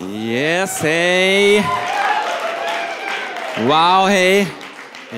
[0.00, 1.64] Yes, hey.
[3.66, 4.46] Wow, hey.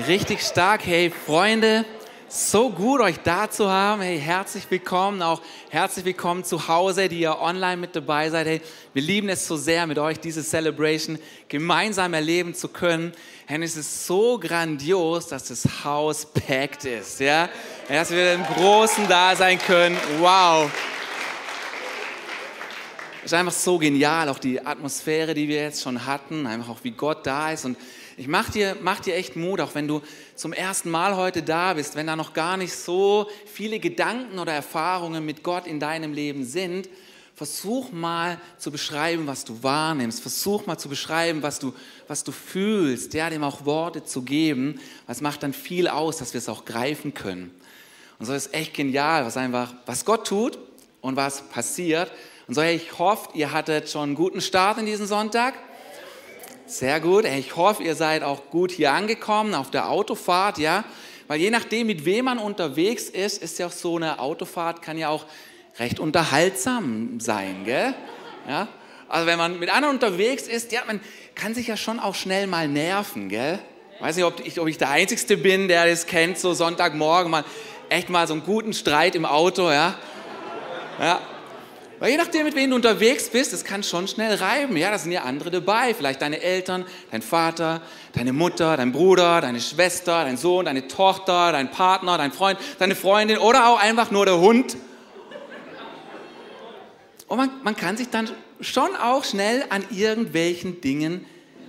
[0.07, 1.85] Richtig stark, hey, Freunde.
[2.27, 4.01] So gut, euch da zu haben.
[4.01, 5.21] Hey, herzlich willkommen.
[5.21, 5.39] Auch
[5.69, 8.47] herzlich willkommen zu Hause, die ihr online mit dabei seid.
[8.47, 8.61] Hey,
[8.93, 13.11] wir lieben es so sehr, mit euch diese Celebration gemeinsam erleben zu können.
[13.45, 17.19] Hey, es ist so grandios, dass das Haus packed ist.
[17.19, 17.49] Ja,
[17.87, 19.97] dass wir im Großen da sein können.
[20.19, 20.71] Wow.
[23.23, 26.89] Ist einfach so genial, auch die Atmosphäre, die wir jetzt schon hatten, einfach auch wie
[26.89, 27.65] Gott da ist.
[27.65, 27.77] Und
[28.17, 30.01] ich mach dir, mach dir echt Mut, auch wenn du
[30.35, 34.53] zum ersten Mal heute da bist, wenn da noch gar nicht so viele Gedanken oder
[34.53, 36.89] Erfahrungen mit Gott in deinem Leben sind,
[37.35, 40.19] versuch mal zu beschreiben, was du wahrnimmst.
[40.19, 41.75] Versuch mal zu beschreiben, was du,
[42.07, 44.79] was du fühlst, ja, dem auch Worte zu geben.
[45.05, 47.51] Was macht dann viel aus, dass wir es auch greifen können.
[48.17, 50.57] Und so ist echt genial, was einfach, was Gott tut
[51.01, 52.11] und was passiert.
[52.51, 55.53] Und so, ich hoffe, ihr hattet schon einen guten Start in diesen Sonntag.
[56.65, 57.23] Sehr gut.
[57.23, 60.83] Ich hoffe, ihr seid auch gut hier angekommen auf der Autofahrt, ja.
[61.29, 64.97] Weil je nachdem, mit wem man unterwegs ist, ist ja auch so eine Autofahrt, kann
[64.97, 65.27] ja auch
[65.79, 67.93] recht unterhaltsam sein, gell?
[68.45, 68.67] Ja.
[69.07, 70.99] Also wenn man mit anderen unterwegs ist, ja, man
[71.35, 73.59] kann sich ja schon auch schnell mal nerven, gell?
[74.01, 77.45] Weiß nicht, ob ich, ob ich der Einzige bin, der das kennt, so Sonntagmorgen mal
[77.87, 79.95] echt mal so einen guten Streit im Auto, ja.
[80.99, 81.21] Ja,
[82.01, 84.75] weil je nachdem, mit wem du unterwegs bist, das kann schon schnell reiben.
[84.75, 85.93] Ja, da sind ja andere dabei.
[85.93, 91.51] Vielleicht deine Eltern, dein Vater, deine Mutter, dein Bruder, deine Schwester, dein Sohn, deine Tochter,
[91.51, 94.77] dein Partner, dein Freund, deine Freundin oder auch einfach nur der Hund.
[97.27, 101.23] Und man, man kann sich dann schon auch schnell an irgendwelchen Dingen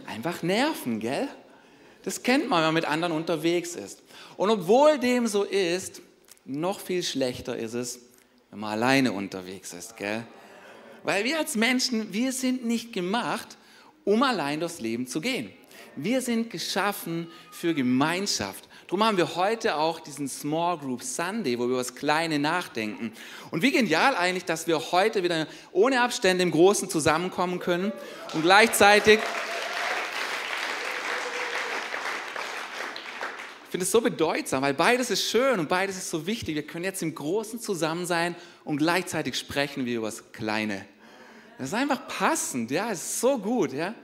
[0.06, 1.28] einfach nerven, gell?
[2.05, 4.03] Das kennt man, wenn man mit anderen unterwegs ist.
[4.38, 6.00] Und obwohl dem so ist,
[6.47, 8.00] noch viel schlechter ist es,
[8.53, 10.25] wenn man alleine unterwegs ist, gell?
[11.05, 13.56] Weil wir als Menschen, wir sind nicht gemacht,
[14.05, 15.50] um allein durchs Leben zu gehen.
[15.97, 18.69] Wir sind geschaffen für Gemeinschaft.
[18.86, 23.12] Darum haben wir heute auch diesen Small Group Sunday, wo wir über das Kleine nachdenken.
[23.50, 27.91] Und wie genial eigentlich, dass wir heute wieder ohne Abstände im Großen zusammenkommen können
[28.34, 29.19] und gleichzeitig
[33.72, 36.56] finde es so bedeutsam, weil beides ist schön und beides ist so wichtig.
[36.56, 40.84] Wir können jetzt im Großen zusammen sein und gleichzeitig sprechen wir über das Kleine.
[41.56, 43.94] Das ist einfach passend, ja, es ist so gut, ja.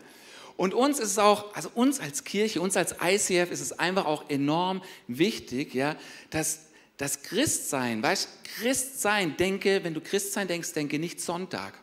[0.56, 4.06] Und uns ist es auch, also uns als Kirche, uns als ICF ist es einfach
[4.06, 5.96] auch enorm wichtig, ja,
[6.30, 11.78] dass das Christsein, weißt, Christsein, denke, wenn du Christsein denkst, denke nicht Sonntag.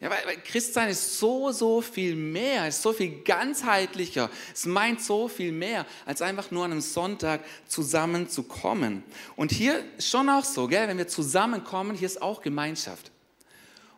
[0.00, 4.30] Ja, weil, Christsein ist so, so viel mehr, ist so viel ganzheitlicher.
[4.52, 9.02] Es meint so viel mehr, als einfach nur an einem Sonntag zusammenzukommen.
[9.36, 13.12] Und hier ist schon auch so, gell, wenn wir zusammenkommen, hier ist auch Gemeinschaft.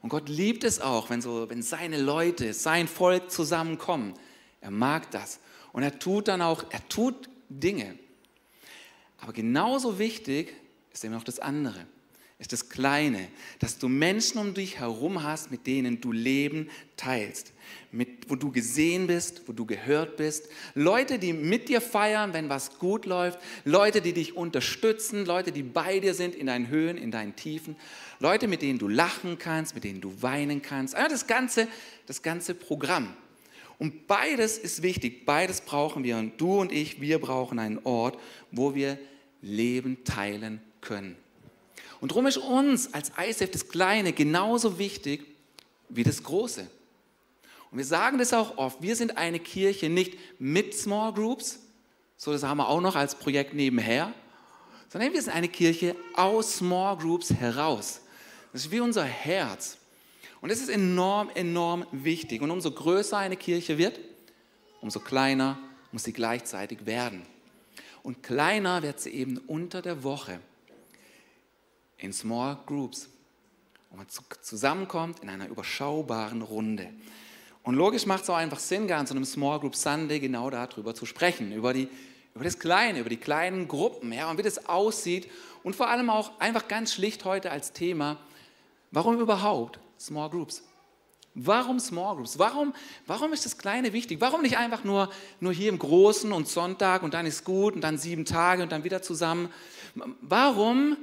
[0.03, 4.15] Und Gott liebt es auch, wenn, so, wenn seine Leute, sein Volk zusammenkommen.
[4.61, 5.41] Er mag das.
[5.73, 7.99] Und er tut dann auch, er tut Dinge.
[9.19, 10.55] Aber genauso wichtig
[10.93, 11.87] ist eben auch das andere
[12.39, 13.29] ist das Kleine,
[13.61, 17.55] dass du Menschen um dich herum hast, mit denen du Leben teilst,
[17.91, 22.51] mit, wo du gesehen bist, wo du gehört bist, Leute, die mit dir feiern, wenn
[22.51, 26.99] was gut läuft, Leute, die dich unterstützen, Leute, die bei dir sind in deinen Höhen,
[26.99, 27.75] in deinen Tiefen,
[28.21, 31.69] Leute, mit denen du lachen kannst, mit denen du weinen kannst, also das ganze,
[32.07, 33.17] das ganze Programm.
[33.79, 36.17] Und beides ist wichtig, beides brauchen wir.
[36.17, 38.19] Und du und ich, wir brauchen einen Ort,
[38.51, 38.99] wo wir
[39.43, 41.17] Leben teilen können.
[42.01, 45.27] Und darum ist uns als ISF das Kleine genauso wichtig
[45.89, 46.67] wie das Große.
[47.71, 51.61] Und wir sagen das auch oft, wir sind eine Kirche nicht mit Small Groups,
[52.17, 54.13] so das haben wir auch noch als Projekt nebenher,
[54.89, 58.01] sondern wir sind eine Kirche aus Small Groups heraus.
[58.53, 59.77] Das ist wie unser Herz.
[60.41, 62.41] Und das ist enorm, enorm wichtig.
[62.41, 63.99] Und umso größer eine Kirche wird,
[64.81, 65.59] umso kleiner
[65.93, 67.23] muss sie gleichzeitig werden.
[68.03, 70.41] Und kleiner wird sie eben unter der Woche
[71.99, 73.09] in Small Groups,
[73.91, 74.07] wo man
[74.43, 76.89] zusammenkommt in einer überschaubaren Runde.
[77.63, 81.07] Und logisch macht es auch einfach Sinn, an einem Small Group Sunday genau darüber zu
[81.07, 81.89] sprechen, über, die,
[82.35, 85.29] über das Kleine, über die kleinen Gruppen ja, und wie das aussieht
[85.65, 88.19] und vor allem auch einfach ganz schlicht heute als Thema,
[88.93, 90.63] warum überhaupt Small Groups?
[91.35, 92.39] Warum Small Groups?
[92.39, 92.73] Warum,
[93.07, 94.21] warum ist das Kleine wichtig?
[94.21, 95.11] Warum nicht einfach nur,
[95.41, 98.73] nur hier im Großen und Sonntag und dann ist gut und dann sieben Tage und
[98.73, 99.51] dann wieder zusammen?
[100.21, 100.97] Warum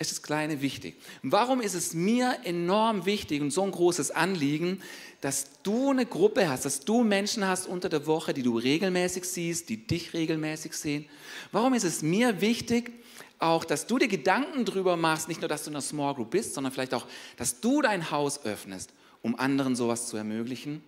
[0.00, 0.96] ist das Kleine wichtig.
[1.22, 4.82] Warum ist es mir enorm wichtig und so ein großes Anliegen,
[5.20, 9.24] dass du eine Gruppe hast, dass du Menschen hast unter der Woche, die du regelmäßig
[9.24, 11.04] siehst, die dich regelmäßig sehen?
[11.52, 12.92] Warum ist es mir wichtig,
[13.38, 16.30] auch, dass du dir Gedanken darüber machst, nicht nur, dass du in einer Small Group
[16.30, 17.06] bist, sondern vielleicht auch,
[17.36, 18.90] dass du dein Haus öffnest
[19.22, 20.82] um anderen sowas zu ermöglichen?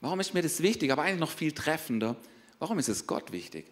[0.00, 2.16] Warum ist mir das wichtig, aber eigentlich noch viel treffender?
[2.58, 3.66] Warum ist es Gott wichtig?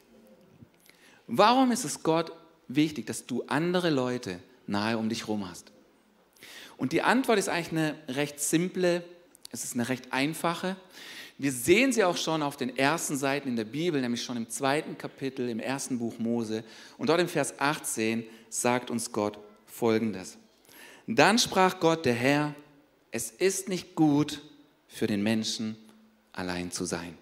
[1.27, 2.33] Warum ist es Gott
[2.69, 5.72] wichtig, dass du andere Leute nahe um dich herum hast?
[6.76, 9.05] Und die Antwort ist eigentlich eine recht simple,
[9.50, 10.76] es ist eine recht einfache.
[11.38, 14.49] Wir sehen sie auch schon auf den ersten Seiten in der Bibel, nämlich schon im
[14.49, 16.64] zweiten Kapitel, im ersten Buch Mose.
[16.99, 20.38] Und dort im Vers 18 sagt uns Gott Folgendes.
[21.06, 22.55] Dann sprach Gott, der Herr,
[23.10, 24.43] es ist nicht gut
[24.88, 25.76] für den Menschen
[26.32, 27.17] allein zu sein.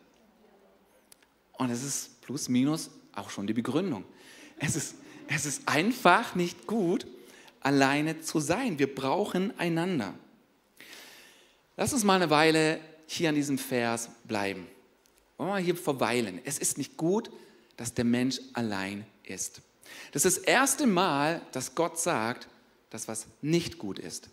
[1.52, 4.04] Und es ist plus minus auch schon die Begründung.
[4.58, 4.94] Es ist,
[5.28, 7.06] es ist einfach nicht gut,
[7.60, 8.78] alleine zu sein.
[8.78, 10.14] Wir brauchen einander.
[11.76, 14.66] Lass uns mal eine Weile hier an diesem Vers bleiben.
[15.36, 16.40] Wollen wir mal hier verweilen.
[16.44, 17.30] Es ist nicht gut,
[17.76, 19.62] dass der Mensch allein ist.
[20.12, 22.48] Das ist das erste Mal, dass Gott sagt,
[22.90, 24.28] dass was nicht gut ist.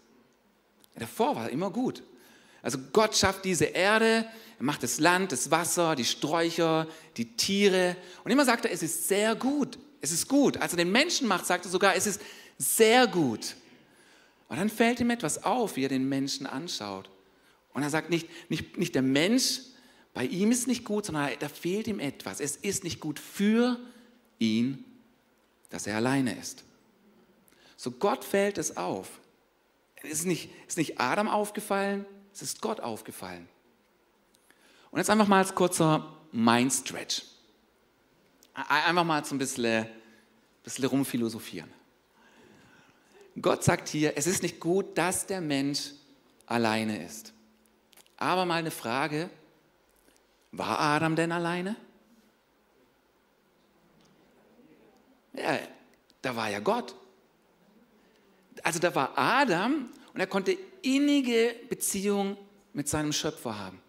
[0.96, 2.04] Davor war immer gut.
[2.62, 4.26] Also Gott schafft diese Erde,
[4.58, 7.96] er macht das Land, das Wasser, die Sträucher, die Tiere.
[8.26, 9.80] Und immer sagt er, es ist sehr gut.
[10.02, 10.58] Es ist gut.
[10.58, 12.22] Als er den Menschen macht, sagt er sogar, es ist
[12.58, 13.56] sehr gut.
[14.48, 17.10] Und dann fällt ihm etwas auf, wie er den Menschen anschaut.
[17.74, 19.62] Und er sagt nicht, nicht, nicht der Mensch,
[20.14, 22.40] bei ihm ist nicht gut, sondern da fehlt ihm etwas.
[22.40, 23.80] Es ist nicht gut für
[24.40, 24.84] ihn,
[25.70, 26.64] dass er alleine ist.
[27.78, 29.08] So Gott fällt es auf.
[29.96, 33.48] Es ist nicht, ist nicht Adam aufgefallen, es ist Gott aufgefallen.
[34.92, 37.24] Und jetzt einfach mal als kurzer Mindstretch.
[38.68, 39.86] Einfach mal so ein bisschen,
[40.64, 41.72] bisschen rumphilosophieren.
[43.42, 45.92] Gott sagt hier, es ist nicht gut, dass der Mensch
[46.46, 47.34] alleine ist.
[48.18, 49.30] Aber mal eine Frage,
[50.52, 51.76] war Adam denn alleine?
[55.34, 55.60] Ja,
[56.22, 56.96] da war ja Gott.
[58.64, 62.36] Also da war Adam und er konnte innige Beziehung
[62.74, 63.82] mit seinem Schöpfer haben.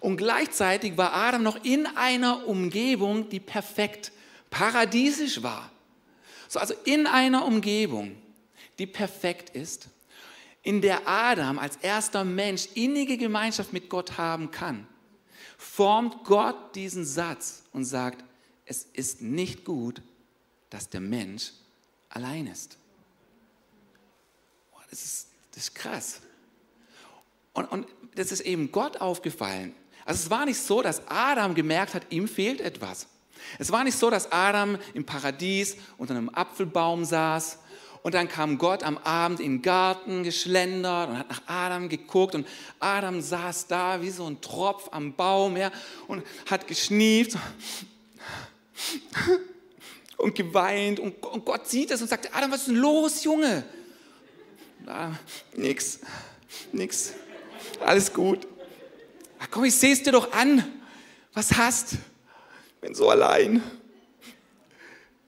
[0.00, 4.12] Und gleichzeitig war Adam noch in einer Umgebung, die perfekt
[4.50, 5.70] paradiesisch war.
[6.48, 8.16] So, also in einer Umgebung,
[8.78, 9.88] die perfekt ist,
[10.62, 14.86] in der Adam als erster Mensch innige Gemeinschaft mit Gott haben kann,
[15.58, 18.24] formt Gott diesen Satz und sagt,
[18.64, 20.02] es ist nicht gut,
[20.70, 21.52] dass der Mensch
[22.08, 22.78] allein ist.
[24.90, 26.20] Das ist, das ist krass.
[27.52, 29.74] Und, und das ist eben Gott aufgefallen.
[30.04, 33.06] Also es war nicht so, dass Adam gemerkt hat, ihm fehlt etwas.
[33.58, 37.58] Es war nicht so, dass Adam im Paradies unter einem Apfelbaum saß
[38.02, 42.34] und dann kam Gott am Abend in den Garten geschlendert und hat nach Adam geguckt
[42.34, 42.46] und
[42.78, 45.72] Adam saß da wie so ein Tropf am Baum ja,
[46.06, 47.36] und hat geschnieft
[50.16, 53.64] und geweint und, Gott sieht es und sagt, Adam, was ist denn los, Junge?
[54.86, 55.10] Ah,
[55.56, 55.98] nix,
[56.72, 57.12] nix,
[57.82, 58.46] alles gut.
[59.38, 60.64] Ach komm, ich sehe es dir doch an.
[61.32, 61.92] Was hast?
[61.92, 63.62] Ich bin so allein.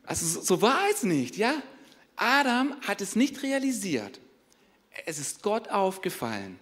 [0.04, 1.62] Also so, so war es nicht, ja?
[2.16, 4.18] Adam hat es nicht realisiert.
[5.06, 6.58] Es ist Gott aufgefallen.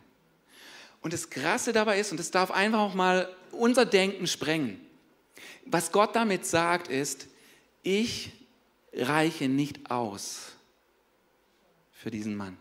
[1.01, 4.81] Und das Krasse dabei ist, und das darf einfach auch mal unser Denken sprengen,
[5.65, 7.29] was Gott damit sagt, ist,
[7.83, 8.33] ich
[8.93, 10.53] reiche nicht aus
[11.93, 12.57] für diesen Mann.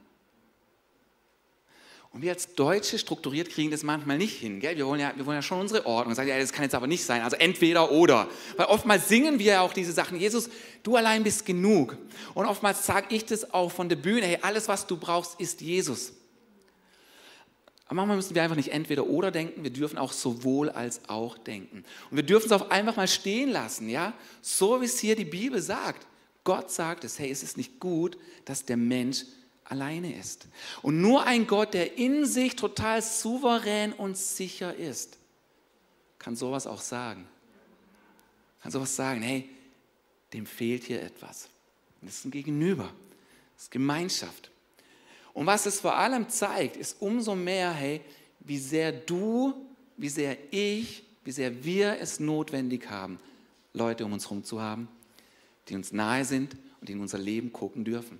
[2.16, 4.62] Und wir als Deutsche strukturiert kriegen das manchmal nicht hin.
[4.62, 4.78] Gell?
[4.78, 6.16] Wir, wollen ja, wir wollen ja schon unsere Ordnung.
[6.16, 7.22] Sagen, ja, das kann jetzt aber nicht sein.
[7.22, 8.30] Also entweder oder.
[8.56, 10.18] Weil oftmals singen wir ja auch diese Sachen.
[10.18, 10.50] Jesus,
[10.84, 11.98] du allein bist genug.
[12.34, 14.28] Und oftmals sage ich das auch von der Bühne.
[14.28, 16.14] Hey, alles, was du brauchst, ist Jesus.
[17.88, 19.66] Aber manchmal müssen wir einfach nicht entweder oder denken.
[19.66, 21.84] Wir dürfen auch sowohl als auch denken.
[22.12, 23.90] Und wir dürfen es auch einfach mal stehen lassen.
[23.90, 24.14] Ja?
[24.42, 26.08] So wie es hier die Bibel sagt.
[26.46, 29.26] Gott sagt es, hey, es ist nicht gut, dass der Mensch
[29.66, 30.48] alleine ist.
[30.82, 35.18] Und nur ein Gott, der in sich total souverän und sicher ist,
[36.20, 37.28] kann sowas auch sagen.
[38.62, 39.50] Kann sowas sagen, hey,
[40.34, 41.50] dem fehlt hier etwas.
[42.02, 42.92] Das ist ein Gegenüber,
[43.56, 44.52] das ist Gemeinschaft.
[45.34, 48.02] Und was es vor allem zeigt, ist umso mehr, hey,
[48.40, 49.54] wie sehr du,
[49.98, 53.20] wie sehr ich, wie sehr wir es notwendig haben,
[53.74, 54.88] Leute um uns herum zu haben,
[55.68, 58.20] die uns nahe sind und die in unser Leben gucken dürfen.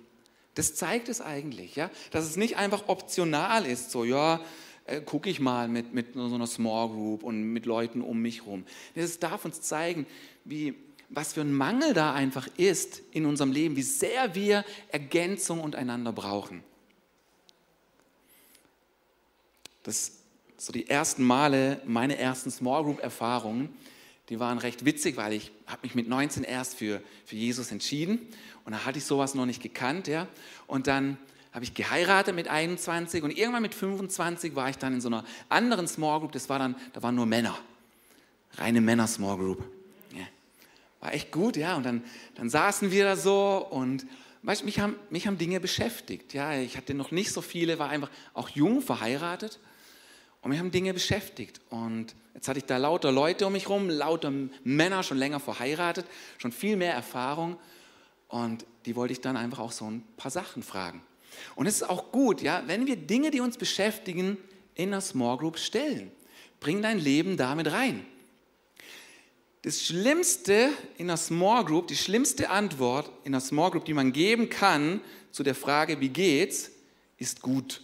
[0.56, 1.90] Das zeigt es eigentlich, ja?
[2.10, 4.40] dass es nicht einfach optional ist, so ja,
[4.86, 8.46] äh, gucke ich mal mit, mit so einer Small Group und mit Leuten um mich
[8.46, 8.64] rum.
[8.94, 10.06] Das darf uns zeigen,
[10.44, 10.74] wie,
[11.10, 15.76] was für ein Mangel da einfach ist in unserem Leben, wie sehr wir Ergänzung und
[15.76, 16.64] einander brauchen.
[19.82, 20.12] Das
[20.56, 23.76] so die ersten Male, meine ersten Small Group Erfahrungen,
[24.30, 28.26] die waren recht witzig, weil ich habe mich mit 19 erst für, für Jesus entschieden
[28.66, 30.26] und da hatte ich sowas noch nicht gekannt, ja.
[30.66, 31.16] Und dann
[31.52, 35.24] habe ich geheiratet mit 21 und irgendwann mit 25 war ich dann in so einer
[35.48, 37.56] anderen Small Group, das war dann, da waren nur Männer.
[38.58, 39.64] Reine Männer Small Group.
[40.12, 40.26] Ja.
[41.00, 41.76] War echt gut, ja.
[41.76, 42.02] Und dann,
[42.34, 44.04] dann saßen wir da so und
[44.42, 46.34] weißt, mich, haben, mich haben Dinge beschäftigt.
[46.34, 46.58] Ja.
[46.58, 49.60] Ich hatte noch nicht so viele, war einfach auch jung verheiratet
[50.42, 51.60] und mich haben Dinge beschäftigt.
[51.70, 54.32] Und jetzt hatte ich da lauter Leute um mich herum, lauter
[54.64, 56.06] Männer, schon länger verheiratet,
[56.38, 57.58] schon viel mehr Erfahrung.
[58.28, 61.02] Und die wollte ich dann einfach auch so ein paar Sachen fragen.
[61.54, 64.38] Und es ist auch gut, ja, wenn wir Dinge, die uns beschäftigen,
[64.74, 66.10] in einer Small Group stellen.
[66.60, 68.04] Bring dein Leben damit rein.
[69.62, 74.12] Das Schlimmste in einer Small Group, die schlimmste Antwort in einer Small Group, die man
[74.12, 75.00] geben kann
[75.32, 76.70] zu der Frage, wie geht's,
[77.18, 77.82] ist gut.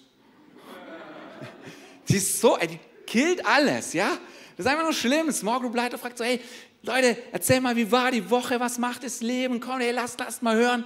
[2.09, 4.19] Die ist so, die killt alles, ja?
[4.57, 5.31] Das ist einfach nur schlimm.
[5.33, 6.41] Small Group Leiter fragt so, hey,
[6.83, 9.61] Leute, erzähl mal, wie war die Woche, was macht das Leben?
[9.61, 10.85] Komm, hey, lasst, lasst mal hören.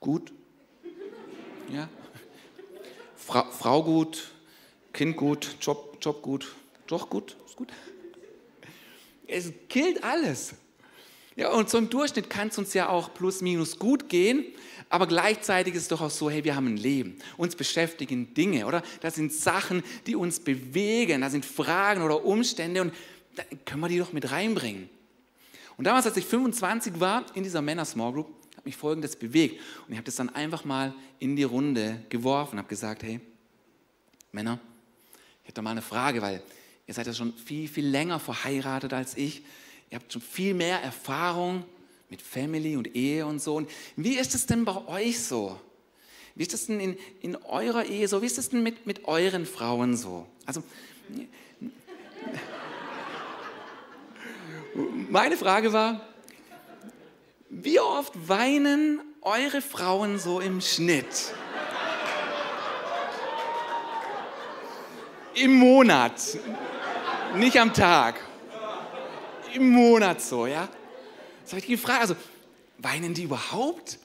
[0.00, 0.32] Gut.
[1.72, 1.88] Ja.
[3.16, 4.30] Fra Frau gut,
[4.92, 6.54] Kind gut, Job, Job gut.
[6.88, 7.72] Doch gut, ist gut.
[9.26, 10.54] Es killt alles.
[11.36, 14.44] Ja, und so im Durchschnitt kann es uns ja auch plus minus gut gehen,
[14.88, 17.18] aber gleichzeitig ist es doch auch so, hey, wir haben ein Leben.
[17.36, 18.82] Uns beschäftigen Dinge, oder?
[19.00, 21.22] Das sind Sachen, die uns bewegen.
[21.22, 22.92] Das sind Fragen oder Umstände und
[23.64, 24.88] können wir die doch mit reinbringen.
[25.76, 29.60] Und damals, als ich 25 war, in dieser Männer Small Group, hat mich Folgendes bewegt.
[29.86, 33.20] Und ich habe das dann einfach mal in die Runde geworfen, habe gesagt, hey,
[34.32, 34.58] Männer,
[35.42, 36.42] ich hätte mal eine Frage, weil
[36.86, 39.42] ihr seid ja schon viel, viel länger verheiratet als ich.
[39.90, 41.64] Ihr habt schon viel mehr Erfahrung
[42.08, 43.56] mit Family und Ehe und so.
[43.56, 45.60] Und wie ist es denn bei euch so?
[46.34, 48.22] Wie ist es denn in, in eurer Ehe so?
[48.22, 50.26] Wie ist es denn mit, mit euren Frauen so?
[50.46, 50.62] Also,
[54.74, 56.00] meine Frage war,
[57.48, 61.32] wie oft weinen eure Frauen so im Schnitt?
[65.34, 66.20] Im Monat,
[67.34, 68.20] nicht am Tag.
[69.52, 70.68] Im Monat so, ja?
[71.42, 72.00] Das habe ich gefragt.
[72.00, 72.16] Also,
[72.78, 73.98] weinen die überhaupt?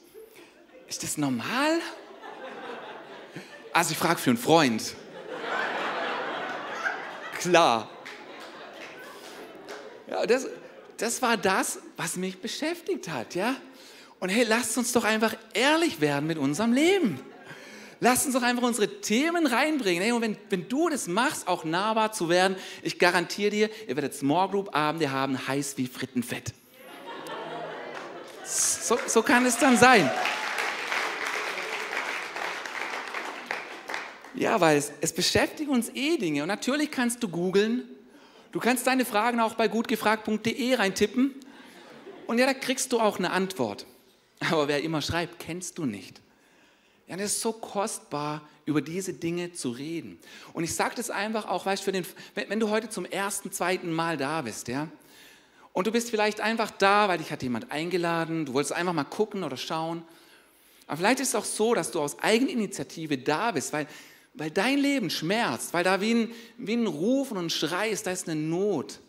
[0.88, 1.80] Ist das normal?
[3.74, 4.96] Also, ich frage für einen Freund.
[7.40, 7.90] Klar.
[10.08, 10.48] Ja, das,
[11.00, 13.56] das war das, was mich beschäftigt hat, ja?
[14.20, 17.20] Und hey, lasst uns doch einfach ehrlich werden mit unserem Leben.
[18.02, 20.04] Lasst uns doch einfach unsere Themen reinbringen.
[20.04, 23.96] Hey, und wenn, wenn du das machst, auch nahbar zu werden, ich garantiere dir, ihr
[23.96, 26.54] werdet Small Group Abende haben, heiß wie Frittenfett.
[28.46, 30.10] So, so kann es dann sein.
[34.34, 36.44] Ja, weil es, es beschäftigt uns eh Dinge.
[36.44, 37.84] Und natürlich kannst du googeln.
[38.52, 41.36] Du kannst deine Fragen auch bei gutgefragt.de reintippen.
[42.28, 43.86] Und ja, da kriegst du auch eine Antwort.
[44.50, 46.22] Aber wer immer schreibt, kennst du nicht.
[47.08, 50.20] Ja, das ist so kostbar, über diese Dinge zu reden.
[50.54, 53.92] Und ich sage das einfach auch, weißt den, wenn, wenn du heute zum ersten, zweiten
[53.92, 54.88] Mal da bist, ja,
[55.74, 59.04] und du bist vielleicht einfach da, weil dich hat jemand eingeladen, du wolltest einfach mal
[59.04, 60.04] gucken oder schauen.
[60.88, 63.88] Aber vielleicht ist es auch so, dass du aus Eigeninitiative da bist, weil,
[64.34, 68.08] weil dein Leben schmerzt, weil da wie ein, wie ein Ruf und ein Schrei ist,
[68.08, 69.00] da ist eine Not.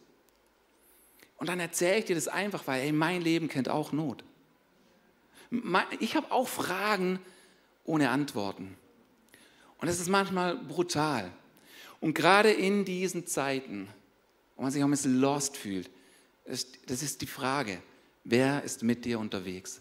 [1.36, 4.24] Und dann erzähle ich dir das einfach, weil ey, mein Leben kennt auch Not.
[5.98, 7.18] Ich habe auch Fragen
[7.84, 8.76] ohne Antworten.
[9.78, 11.30] Und das ist manchmal brutal.
[12.00, 13.88] Und gerade in diesen Zeiten,
[14.56, 15.90] wo man sich auch ein bisschen lost fühlt,
[16.44, 17.82] das ist die Frage,
[18.24, 19.80] wer ist mit dir unterwegs?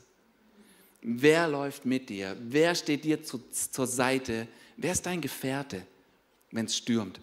[1.02, 2.36] Wer läuft mit dir?
[2.40, 4.48] Wer steht dir zu, zur Seite?
[4.82, 5.86] Wer ist dein Gefährte,
[6.52, 7.20] wenn es stürmt?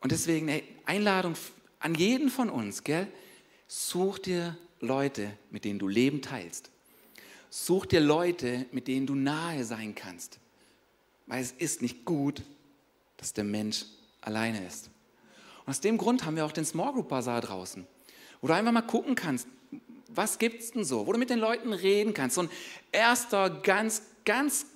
[0.00, 1.34] Und deswegen, ey, Einladung
[1.78, 3.06] an jeden von uns, gell?
[3.68, 6.70] Such dir Leute, mit denen du Leben teilst.
[7.50, 10.40] Such dir Leute, mit denen du nahe sein kannst.
[11.26, 12.42] Weil es ist nicht gut,
[13.16, 13.84] dass der Mensch
[14.22, 14.90] alleine ist.
[15.64, 17.86] Und aus dem Grund haben wir auch den Small Group Bazaar draußen,
[18.40, 19.46] wo du einfach mal gucken kannst,
[20.08, 22.34] was gibt es denn so, wo du mit den Leuten reden kannst.
[22.34, 22.50] So ein
[22.90, 24.66] erster, ganz, ganz,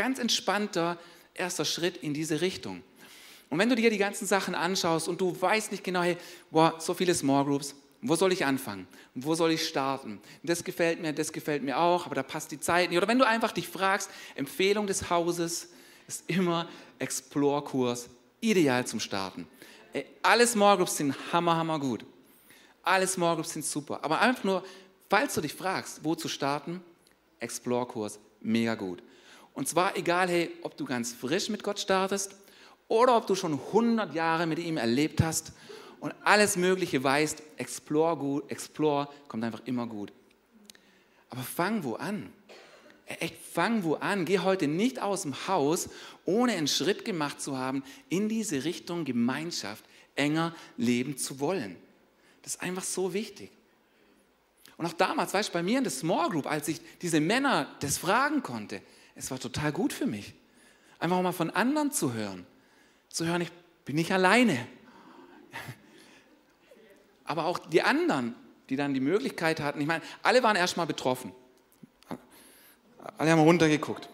[0.00, 0.96] ganz entspannter
[1.34, 2.82] erster Schritt in diese Richtung.
[3.50, 6.16] Und wenn du dir die ganzen Sachen anschaust und du weißt nicht genau, hey,
[6.50, 8.88] boah, so viele Small Groups, wo soll ich anfangen?
[9.14, 10.18] Wo soll ich starten?
[10.42, 12.96] Das gefällt mir, das gefällt mir auch, aber da passt die Zeit nicht.
[12.96, 15.68] Oder wenn du einfach dich fragst, Empfehlung des Hauses
[16.08, 16.66] ist immer
[16.98, 18.08] Explore-Kurs,
[18.40, 19.46] ideal zum Starten.
[19.92, 22.06] Ey, alle Small Groups sind hammer, hammer gut.
[22.82, 24.02] Alle Small Groups sind super.
[24.02, 24.64] Aber einfach nur,
[25.10, 26.80] falls du dich fragst, wo zu starten,
[27.40, 29.02] Explore-Kurs, mega gut.
[29.60, 32.34] Und zwar egal, hey, ob du ganz frisch mit Gott startest
[32.88, 35.52] oder ob du schon 100 Jahre mit ihm erlebt hast
[36.00, 40.14] und alles Mögliche weißt, Explore gut, Explore kommt einfach immer gut.
[41.28, 42.32] Aber fang wo an?
[43.04, 45.90] echt fang wo an, geh heute nicht aus dem Haus,
[46.24, 51.76] ohne einen Schritt gemacht zu haben, in diese Richtung Gemeinschaft enger leben zu wollen.
[52.40, 53.50] Das ist einfach so wichtig.
[54.78, 57.76] Und auch damals, weißt du, bei mir in der Small Group, als ich diese Männer
[57.80, 58.80] das fragen konnte,
[59.20, 60.32] es war total gut für mich.
[60.98, 62.46] Einfach mal von anderen zu hören.
[63.10, 63.52] Zu hören, ich
[63.84, 64.66] bin nicht alleine.
[67.24, 68.34] Aber auch die anderen,
[68.70, 71.32] die dann die Möglichkeit hatten, ich meine, alle waren erstmal betroffen.
[73.18, 74.08] Alle haben runtergeguckt.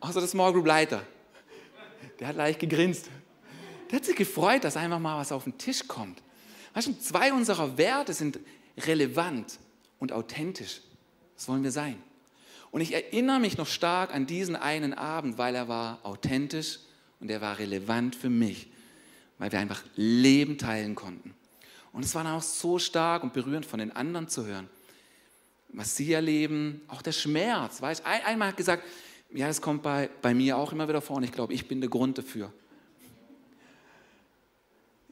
[0.00, 1.06] Außer der Small Group Leiter.
[2.18, 3.08] Der hat leicht gegrinst.
[3.88, 6.22] Der hat sich gefreut, dass einfach mal was auf den Tisch kommt.
[6.74, 8.40] Weißt du, zwei unserer Werte sind
[8.78, 9.60] relevant
[10.00, 10.80] und authentisch.
[11.36, 12.02] Das wollen wir sein.
[12.76, 16.80] Und ich erinnere mich noch stark an diesen einen Abend, weil er war authentisch
[17.20, 18.68] und er war relevant für mich,
[19.38, 21.34] weil wir einfach Leben teilen konnten.
[21.94, 24.68] Und es war dann auch so stark und berührend von den anderen zu hören,
[25.70, 27.80] was sie erleben, auch der Schmerz.
[27.80, 28.04] Weißt?
[28.04, 28.82] Ein, einmal hat gesagt,
[29.32, 31.80] ja, das kommt bei, bei mir auch immer wieder vor und ich glaube, ich bin
[31.80, 32.52] der Grund dafür.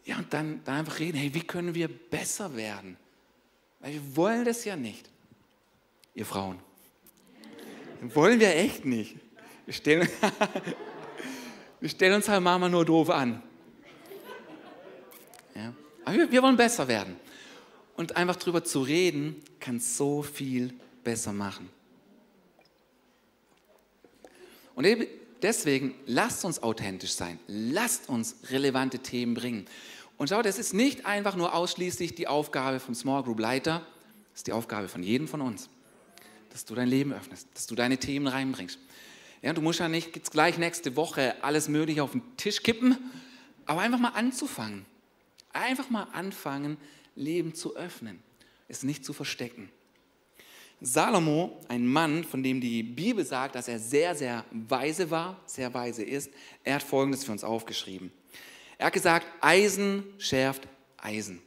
[0.04, 2.98] Ja, und dann, dann einfach reden, hey, wie können wir besser werden?
[3.80, 5.08] Weil wir wollen das ja nicht,
[6.14, 6.58] ihr Frauen.
[8.12, 9.16] Wollen wir echt nicht.
[9.64, 10.08] Wir stellen,
[11.80, 13.42] wir stellen uns halt Mama nur doof an.
[15.54, 15.72] Ja.
[16.04, 17.16] Aber wir, wir wollen besser werden.
[17.96, 21.70] Und einfach drüber zu reden, kann so viel besser machen.
[24.74, 24.86] Und
[25.42, 27.38] deswegen lasst uns authentisch sein.
[27.46, 29.66] Lasst uns relevante Themen bringen.
[30.16, 33.86] Und schau, das ist nicht einfach nur ausschließlich die Aufgabe vom Small Group Leiter,
[34.32, 35.68] das ist die Aufgabe von jedem von uns,
[36.54, 38.78] dass du dein Leben öffnest, dass du deine Themen reinbringst.
[39.42, 42.96] Ja, du musst ja nicht jetzt gleich nächste Woche alles Mögliche auf den Tisch kippen,
[43.66, 44.86] aber einfach mal anzufangen.
[45.52, 46.76] Einfach mal anfangen,
[47.16, 48.22] Leben zu öffnen,
[48.68, 49.68] es nicht zu verstecken.
[50.80, 55.74] Salomo, ein Mann, von dem die Bibel sagt, dass er sehr, sehr weise war, sehr
[55.74, 56.30] weise ist,
[56.62, 58.12] er hat Folgendes für uns aufgeschrieben.
[58.78, 61.42] Er hat gesagt, Eisen schärft Eisen.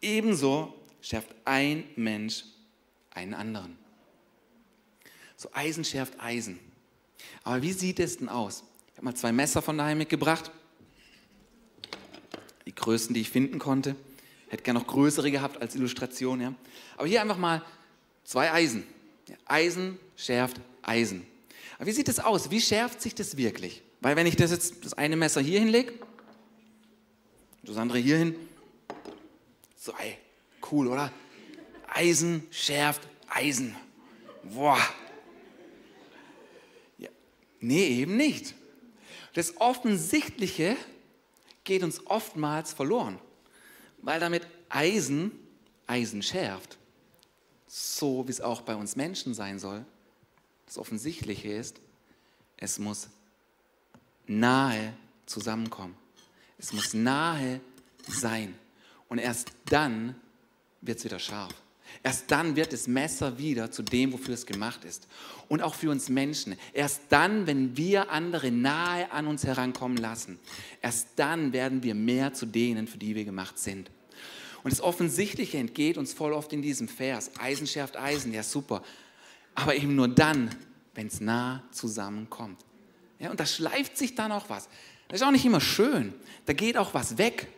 [0.00, 2.44] Ebenso schärft ein Mensch
[3.10, 3.76] einen anderen.
[5.36, 6.58] So Eisen schärft Eisen.
[7.44, 8.64] Aber wie sieht es denn aus?
[8.88, 10.50] Ich habe mal zwei Messer von daheim mitgebracht.
[12.66, 13.96] Die größten, die ich finden konnte.
[14.48, 16.40] Hätte gerne noch größere gehabt als Illustration.
[16.40, 16.54] Ja.
[16.96, 17.64] Aber hier einfach mal
[18.24, 18.84] zwei Eisen.
[19.46, 21.26] Eisen schärft Eisen.
[21.78, 22.50] Aber wie sieht es aus?
[22.50, 23.82] Wie schärft sich das wirklich?
[24.00, 25.92] Weil wenn ich das jetzt das eine Messer hier hinlege,
[27.62, 28.34] das andere hier hin,
[29.76, 30.16] so, ey,
[30.70, 31.12] cool, oder?
[31.94, 33.76] Eisen schärft Eisen.
[34.42, 34.80] Boah.
[36.98, 37.10] Ja.
[37.60, 38.54] Nee, eben nicht.
[39.34, 40.76] Das Offensichtliche
[41.64, 43.18] geht uns oftmals verloren,
[43.98, 45.32] weil damit Eisen
[45.86, 46.78] Eisen schärft.
[47.66, 49.84] So wie es auch bei uns Menschen sein soll.
[50.66, 51.80] Das Offensichtliche ist,
[52.56, 53.08] es muss
[54.26, 54.92] nahe
[55.26, 55.96] zusammenkommen.
[56.58, 57.60] Es muss nahe
[58.06, 58.56] sein.
[59.08, 60.14] Und erst dann
[60.80, 61.54] wird es wieder scharf.
[62.02, 65.06] Erst dann wird das Messer wieder zu dem, wofür es gemacht ist.
[65.48, 66.56] Und auch für uns Menschen.
[66.72, 70.38] Erst dann, wenn wir andere nahe an uns herankommen lassen,
[70.80, 73.90] erst dann werden wir mehr zu denen, für die wir gemacht sind.
[74.62, 77.30] Und das Offensichtliche entgeht uns voll oft in diesem Vers.
[77.38, 78.82] Eisen schärft Eisen, ja super.
[79.54, 80.54] Aber eben nur dann,
[80.94, 82.64] wenn es nah zusammenkommt.
[83.18, 84.68] Ja, und da schleift sich dann auch was.
[85.08, 86.14] Das ist auch nicht immer schön.
[86.46, 87.48] Da geht auch was weg.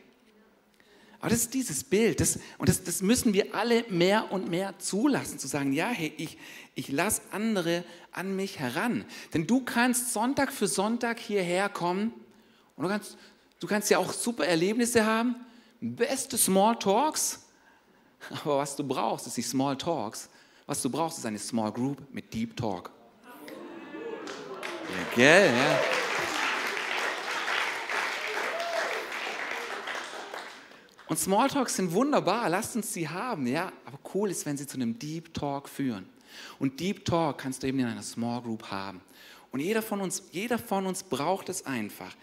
[1.22, 2.18] Aber das ist dieses Bild.
[2.18, 6.12] Das, und das, das müssen wir alle mehr und mehr zulassen, zu sagen, ja, hey,
[6.16, 6.36] ich,
[6.74, 9.04] ich lasse andere an mich heran.
[9.32, 12.12] Denn du kannst Sonntag für Sonntag hierher kommen
[12.74, 13.16] und du kannst,
[13.60, 15.36] du kannst ja auch super Erlebnisse haben,
[15.80, 17.46] beste Small Talks.
[18.42, 20.28] Aber was du brauchst, ist nicht Small Talks.
[20.66, 22.90] Was du brauchst, ist eine Small Group mit Deep Talk.
[24.90, 26.01] Ja, gell, ja.
[31.12, 33.70] Und Smalltalks sind wunderbar, lasst uns sie haben, ja.
[33.84, 36.08] Aber cool ist, wenn sie zu einem Deep Talk führen.
[36.58, 39.02] Und Deep Talk kannst du eben in einer Small Group haben.
[39.50, 42.16] Und jeder von uns, jeder von uns braucht es einfach.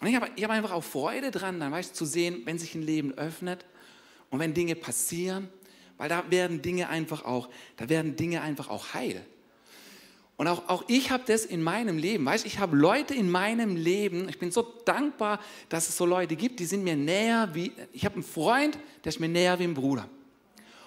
[0.00, 2.80] Und ich habe, habe einfach auch Freude dran, dann weißt zu sehen, wenn sich ein
[2.80, 3.66] Leben öffnet
[4.30, 5.50] und wenn Dinge passieren,
[5.98, 9.22] weil da werden Dinge einfach auch, da werden Dinge einfach auch heil.
[10.36, 12.24] Und auch, auch ich habe das in meinem Leben.
[12.26, 16.36] Weißt ich habe Leute in meinem Leben, ich bin so dankbar, dass es so Leute
[16.36, 19.64] gibt, die sind mir näher wie, ich habe einen Freund, der ist mir näher wie
[19.64, 20.08] ein Bruder.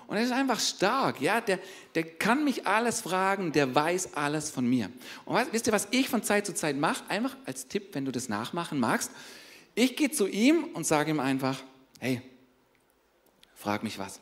[0.06, 1.60] Und er ist einfach stark, ja, der,
[1.94, 4.92] der kann mich alles fragen, der weiß alles von mir.
[5.26, 7.04] Und weißt, wisst ihr, was ich von Zeit zu Zeit mache?
[7.10, 9.12] Einfach als Tipp, wenn du das nachmachen magst.
[9.76, 11.62] Ich gehe zu ihm und sage ihm einfach,
[12.00, 12.22] hey,
[13.56, 14.20] frag mich was.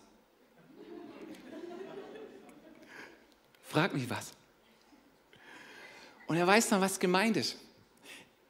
[3.64, 4.37] frag mich was.
[6.28, 7.58] Und er weiß dann, was gemeint ist.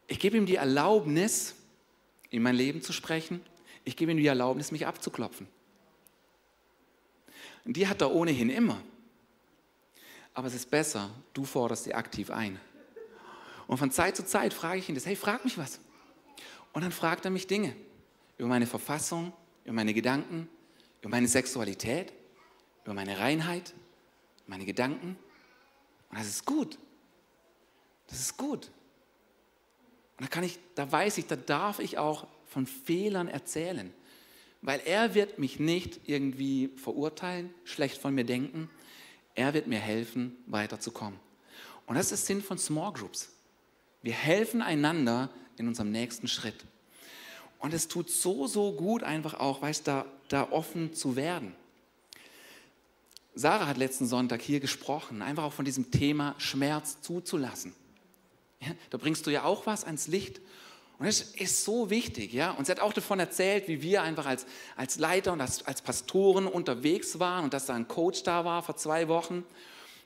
[0.08, 1.56] Ich gebe ihm die Erlaubnis,
[2.30, 3.42] in mein Leben zu sprechen.
[3.86, 5.48] Ich gebe ihm die Erlaubnis, mich abzuklopfen.
[7.66, 8.82] Und die hat er ohnehin immer.
[10.34, 12.60] Aber es ist besser, du forderst sie aktiv ein.
[13.68, 15.80] Und von Zeit zu Zeit frage ich ihn das, hey, frag mich was.
[16.74, 17.76] Und dann fragt er mich Dinge
[18.38, 19.34] über meine Verfassung,
[19.66, 20.48] über meine Gedanken,
[21.02, 22.14] über meine Sexualität,
[22.86, 23.74] über meine Reinheit,
[24.46, 25.18] meine Gedanken.
[26.10, 26.78] Und das ist gut.
[28.08, 28.70] Das ist gut.
[30.18, 33.94] Und da kann ich, da weiß ich, da darf ich auch von Fehlern erzählen.
[34.62, 38.70] Weil er wird mich nicht irgendwie verurteilen, schlecht von mir denken.
[39.36, 41.20] Er wird mir helfen, weiterzukommen.
[41.86, 43.30] Und das ist der Sinn von Small Groups.
[44.02, 46.66] Wir helfen einander in unserem nächsten Schritt.
[47.60, 51.56] Und es tut so, so gut, einfach auch, weißt da, da offen zu werden.
[53.36, 57.74] Sarah hat letzten Sonntag hier gesprochen, einfach auch von diesem Thema Schmerz zuzulassen.
[58.62, 60.42] Ja, da bringst du ja auch was ans Licht.
[61.00, 62.52] Und das ist so wichtig, ja.
[62.52, 65.82] Und sie hat auch davon erzählt, wie wir einfach als, als Leiter und als, als
[65.82, 69.46] Pastoren unterwegs waren und dass da ein Coach da war vor zwei Wochen.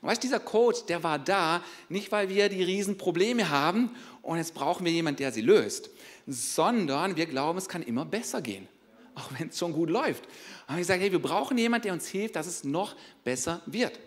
[0.01, 4.53] Und weißt, dieser Coach, der war da, nicht weil wir die Riesenprobleme haben und jetzt
[4.53, 5.91] brauchen wir jemanden, der sie löst,
[6.27, 8.67] sondern wir glauben, es kann immer besser gehen,
[9.15, 10.23] auch wenn es schon gut läuft.
[10.67, 13.97] Und ich sage, hey, wir brauchen jemanden, der uns hilft, dass es noch besser wird.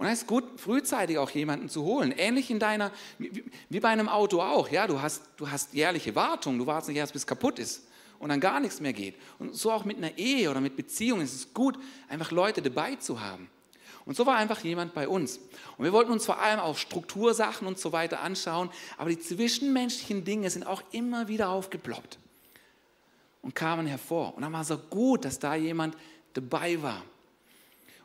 [0.00, 2.10] Und es ist gut, frühzeitig auch jemanden zu holen.
[2.16, 4.70] Ähnlich in deiner, wie bei einem Auto auch.
[4.70, 6.58] Ja, du hast, du hast jährliche Wartung.
[6.58, 7.86] Du wartest nicht erst, bis es kaputt ist
[8.18, 9.14] und dann gar nichts mehr geht.
[9.38, 12.96] Und so auch mit einer Ehe oder mit Beziehungen ist es gut, einfach Leute dabei
[12.96, 13.50] zu haben.
[14.06, 15.38] Und so war einfach jemand bei uns.
[15.76, 20.24] Und wir wollten uns vor allem auch Struktursachen und so weiter anschauen, aber die zwischenmenschlichen
[20.24, 22.18] Dinge sind auch immer wieder aufgeploppt
[23.42, 24.34] und kamen hervor.
[24.34, 25.94] Und dann war es so gut, dass da jemand
[26.32, 27.02] dabei war.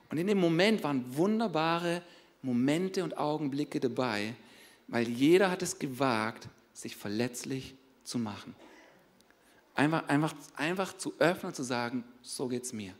[0.10, 2.02] Und in dem Moment waren wunderbare
[2.42, 4.36] Momente und Augenblicke dabei,
[4.88, 8.56] weil jeder hat es gewagt, sich verletzlich zu machen.
[9.74, 12.94] Einfach, einfach, einfach zu öffnen und zu sagen, so geht es mir.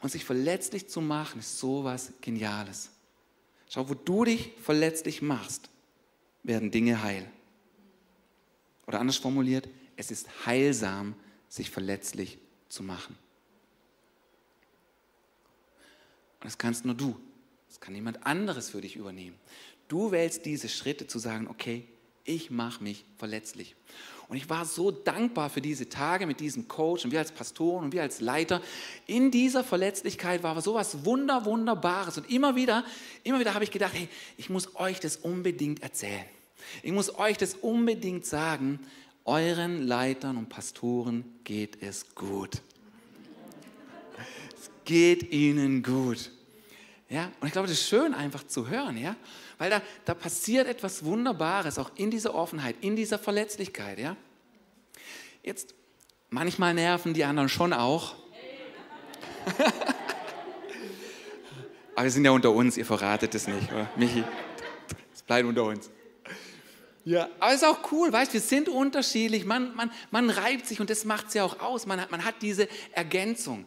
[0.00, 2.90] Und sich verletzlich zu machen, ist sowas Geniales.
[3.68, 5.68] Schau, wo du dich verletzlich machst,
[6.42, 7.30] werden Dinge heil.
[8.86, 11.14] Oder anders formuliert, es ist heilsam,
[11.48, 12.38] sich verletzlich
[12.68, 13.16] zu machen.
[13.16, 13.28] Und
[16.40, 17.16] das kannst nur du.
[17.68, 19.36] Das kann niemand anderes für dich übernehmen.
[19.88, 21.86] Du wählst diese Schritte zu sagen, okay,
[22.24, 23.74] ich mache mich verletzlich.
[24.28, 27.84] Und ich war so dankbar für diese Tage mit diesem Coach und wir als Pastoren
[27.84, 28.60] und wir als Leiter.
[29.06, 32.18] In dieser Verletzlichkeit war so was Wunder, Wunderbares.
[32.18, 32.84] Und immer wieder,
[33.24, 36.26] immer wieder habe ich gedacht, hey, ich muss euch das unbedingt erzählen.
[36.82, 38.80] Ich muss euch das unbedingt sagen.
[39.24, 42.60] Euren Leitern und Pastoren geht es gut
[44.88, 46.32] geht ihnen gut.
[47.10, 49.16] Ja, und ich glaube, das ist schön einfach zu hören, ja,
[49.58, 54.16] weil da, da passiert etwas Wunderbares, auch in dieser Offenheit, in dieser Verletzlichkeit, ja.
[55.42, 55.74] Jetzt,
[56.30, 58.14] manchmal nerven die anderen schon auch.
[61.94, 63.90] Aber wir sind ja unter uns, ihr verratet es nicht, oder?
[63.96, 64.24] Michi,
[65.14, 65.90] es bleibt unter uns.
[67.04, 70.78] Ja, aber es ist auch cool, weißt wir sind unterschiedlich, man, man, man reibt sich
[70.78, 73.64] und das macht es ja auch aus, man man hat diese Ergänzung.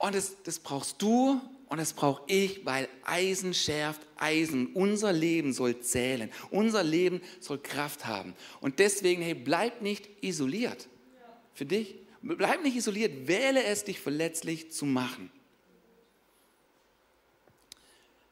[0.00, 4.72] Und das, das brauchst du und das brauche ich, weil Eisen schärft Eisen.
[4.72, 6.32] Unser Leben soll zählen.
[6.50, 8.34] Unser Leben soll Kraft haben.
[8.62, 10.88] Und deswegen, hey, bleib nicht isoliert.
[11.52, 11.96] Für dich.
[12.22, 13.28] Bleib nicht isoliert.
[13.28, 15.30] Wähle es, dich verletzlich zu machen.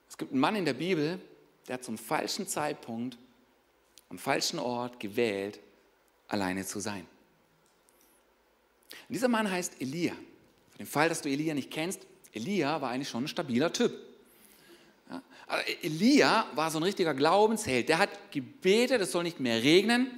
[0.08, 1.20] Es gibt einen Mann in der Bibel,
[1.68, 3.18] der zum falschen Zeitpunkt,
[4.08, 5.60] am falschen Ort gewählt,
[6.28, 7.06] alleine zu sein.
[8.90, 10.14] Und dieser Mann heißt Elia.
[10.78, 13.92] Für den Fall, dass du Elia nicht kennst, Elia war eigentlich schon ein stabiler Typ.
[15.10, 17.88] Ja, also Elia war so ein richtiger Glaubensheld.
[17.88, 20.08] Der hat gebetet, es soll nicht mehr regnen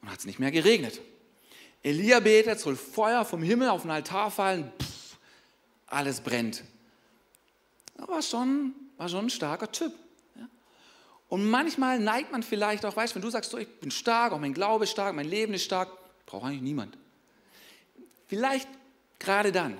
[0.00, 1.02] und hat es nicht mehr geregnet.
[1.82, 5.18] Elia betet, es soll Feuer vom Himmel auf den Altar fallen, pff,
[5.86, 6.64] alles brennt.
[7.98, 9.92] Er war schon, war schon ein starker Typ.
[10.34, 10.48] Ja.
[11.28, 14.32] Und manchmal neigt man vielleicht auch, weißt du, wenn du sagst, so, ich bin stark,
[14.32, 15.90] auch mein Glaube ist stark, mein Leben ist stark,
[16.24, 16.96] braucht eigentlich niemand.
[18.28, 18.66] Vielleicht
[19.18, 19.78] Gerade dann,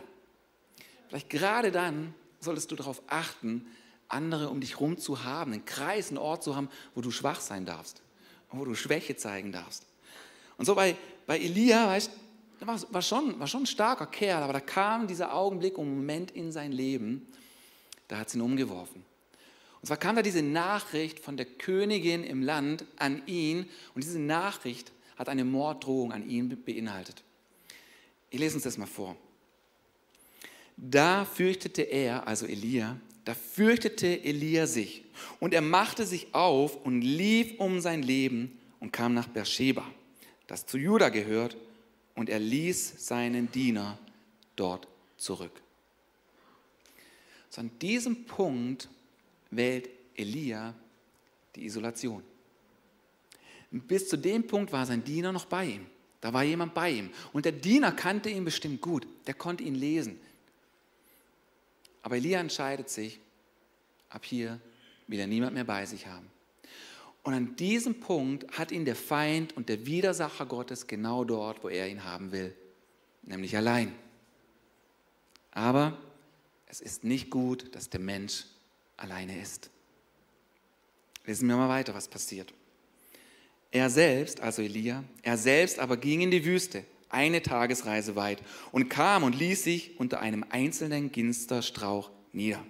[1.08, 3.66] vielleicht gerade dann solltest du darauf achten,
[4.08, 7.40] andere um dich herum zu haben, einen Kreis, einen Ort zu haben, wo du schwach
[7.40, 8.02] sein darfst
[8.50, 9.86] und wo du Schwäche zeigen darfst.
[10.56, 12.10] Und so bei, bei Elia, weißt
[12.60, 15.88] du, war, war, schon, war schon ein starker Kerl, aber da kam dieser Augenblick und
[15.94, 17.26] Moment in sein Leben,
[18.08, 19.04] da hat es ihn umgeworfen.
[19.80, 24.18] Und zwar kam da diese Nachricht von der Königin im Land an ihn und diese
[24.18, 27.22] Nachricht hat eine Morddrohung an ihn beinhaltet.
[28.34, 29.16] Ich lese uns das mal vor.
[30.76, 35.04] Da fürchtete er, also Elia, da fürchtete Elia sich
[35.38, 39.88] und er machte sich auf und lief um sein Leben und kam nach Beersheba,
[40.48, 41.56] das zu Juda gehört,
[42.16, 44.00] und er ließ seinen Diener
[44.56, 45.62] dort zurück.
[47.50, 48.88] So an diesem Punkt
[49.52, 50.74] wählt Elia
[51.54, 52.24] die Isolation.
[53.70, 55.93] Bis zu dem Punkt war sein Diener noch bei ihm.
[56.24, 57.10] Da war jemand bei ihm.
[57.34, 59.06] Und der Diener kannte ihn bestimmt gut.
[59.26, 60.18] Der konnte ihn lesen.
[62.00, 63.20] Aber Elia entscheidet sich,
[64.08, 64.58] ab hier
[65.06, 66.26] will er niemand mehr bei sich haben.
[67.24, 71.68] Und an diesem Punkt hat ihn der Feind und der Widersacher Gottes genau dort, wo
[71.68, 72.56] er ihn haben will,
[73.24, 73.92] nämlich allein.
[75.50, 75.98] Aber
[76.68, 78.46] es ist nicht gut, dass der Mensch
[78.96, 79.68] alleine ist.
[81.26, 82.54] Lesen wir mal weiter, was passiert.
[83.74, 88.88] Er selbst, also Elia, er selbst aber ging in die Wüste, eine Tagesreise weit, und
[88.88, 92.64] kam und ließ sich unter einem einzelnen Ginsterstrauch nieder.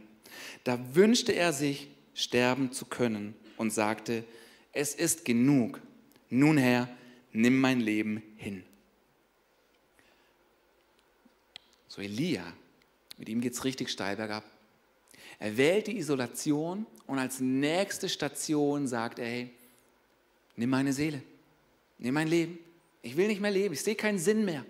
[0.65, 4.25] Da wünschte er sich, sterben zu können und sagte,
[4.73, 5.79] es ist genug.
[6.31, 6.89] Nun Herr,
[7.33, 8.65] nimm mein Leben hin.
[11.87, 12.51] So Elia,
[13.19, 14.45] mit ihm geht es richtig steil bergab.
[15.39, 19.51] Er wählt die Isolation und als nächste Station sagt er, hey,
[20.57, 21.23] nimm meine Seele,
[21.99, 22.59] nimm mein Leben.
[23.03, 24.65] Ich will nicht mehr leben, ich sehe keinen Sinn mehr.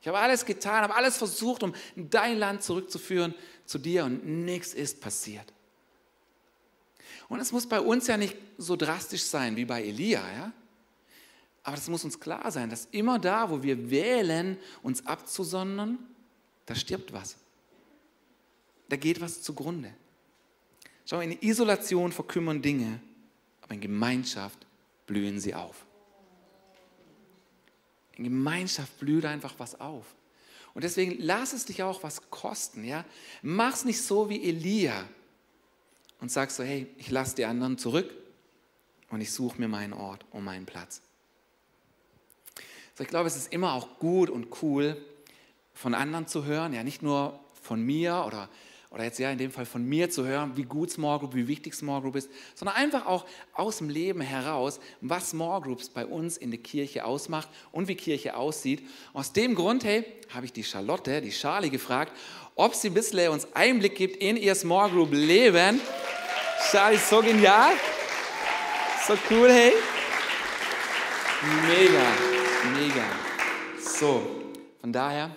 [0.00, 4.74] Ich habe alles getan, habe alles versucht, um dein Land zurückzuführen zu dir und nichts
[4.74, 5.52] ist passiert.
[7.28, 10.52] Und es muss bei uns ja nicht so drastisch sein wie bei Elia, ja?
[11.64, 15.98] Aber das muss uns klar sein, dass immer da, wo wir wählen, uns abzusondern,
[16.64, 17.36] da stirbt was.
[18.88, 19.92] Da geht was zugrunde.
[21.04, 23.00] Schau, in Isolation verkümmern Dinge,
[23.62, 24.65] aber in Gemeinschaft
[25.06, 25.86] blühen sie auf.
[28.16, 30.06] In Gemeinschaft blüht einfach was auf.
[30.74, 33.04] Und deswegen lass es dich auch was kosten, ja?
[33.42, 35.04] Mach's nicht so wie Elia
[36.20, 38.10] und sag so, hey, ich lasse die anderen zurück
[39.10, 41.00] und ich suche mir meinen Ort und meinen Platz.
[42.94, 45.02] So, ich glaube, es ist immer auch gut und cool,
[45.74, 48.48] von anderen zu hören, ja, nicht nur von mir oder
[48.96, 51.46] oder jetzt ja in dem Fall von mir zu hören, wie gut Small Group, wie
[51.46, 56.06] wichtig Small Group ist, sondern einfach auch aus dem Leben heraus, was Small Groups bei
[56.06, 58.88] uns in der Kirche ausmacht und wie Kirche aussieht.
[59.12, 62.10] aus dem Grund, hey, habe ich die Charlotte, die Charlie gefragt,
[62.54, 65.78] ob sie ein bisschen uns Einblick gibt in ihr Small Group Leben.
[66.70, 67.74] Charlie, so genial.
[69.06, 69.74] So cool, hey.
[71.68, 73.04] Mega, mega.
[73.78, 74.22] So,
[74.80, 75.36] von daher,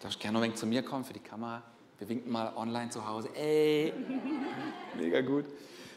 [0.00, 1.62] darfst du gerne noch ein wenig zu mir kommen für die Kamera.
[2.00, 3.28] Wir winken mal online zu Hause.
[3.34, 3.92] Ey,
[4.98, 5.44] mega gut.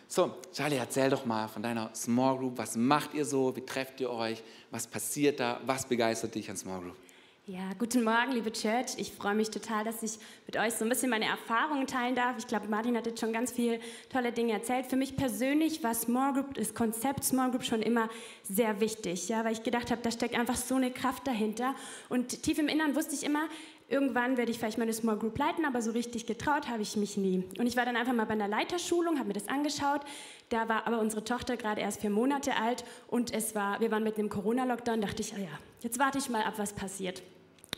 [0.06, 2.58] So, Charlie, erzähl doch mal von deiner Small Group.
[2.58, 3.56] Was macht ihr so?
[3.56, 4.44] Wie trefft ihr euch?
[4.70, 5.62] Was passiert da?
[5.66, 6.98] Was begeistert dich an Small Group?
[7.46, 8.94] Ja, guten Morgen, liebe Church.
[8.96, 12.38] Ich freue mich total, dass ich mit euch so ein bisschen meine Erfahrungen teilen darf.
[12.38, 14.86] Ich glaube, Martin hat jetzt schon ganz viele tolle Dinge erzählt.
[14.86, 18.08] Für mich persönlich war Small Group, das Konzept Small Group schon immer
[18.44, 21.76] sehr wichtig, ja, weil ich gedacht habe, da steckt einfach so eine Kraft dahinter.
[22.08, 23.50] Und tief im Innern wusste ich immer,
[23.94, 27.16] irgendwann werde ich vielleicht meine Small Group leiten, aber so richtig getraut habe ich mich
[27.16, 27.44] nie.
[27.60, 30.02] Und ich war dann einfach mal bei einer Leiterschulung, habe mir das angeschaut.
[30.50, 34.04] Da war aber unsere Tochter gerade erst vier Monate alt und es war, wir waren
[34.04, 35.00] mit einem Corona-Lockdown.
[35.00, 37.22] Dachte ich, oh ja, jetzt warte ich mal ab, was passiert.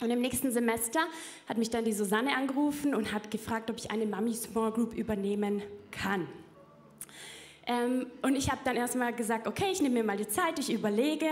[0.02, 1.02] Und im nächsten Semester
[1.48, 4.94] hat mich dann die Susanne angerufen und hat gefragt, ob ich eine Mami Small Group
[4.94, 6.28] übernehmen kann.
[7.68, 10.72] Ähm, und ich habe dann erstmal gesagt, okay, ich nehme mir mal die Zeit, ich
[10.72, 11.26] überlege.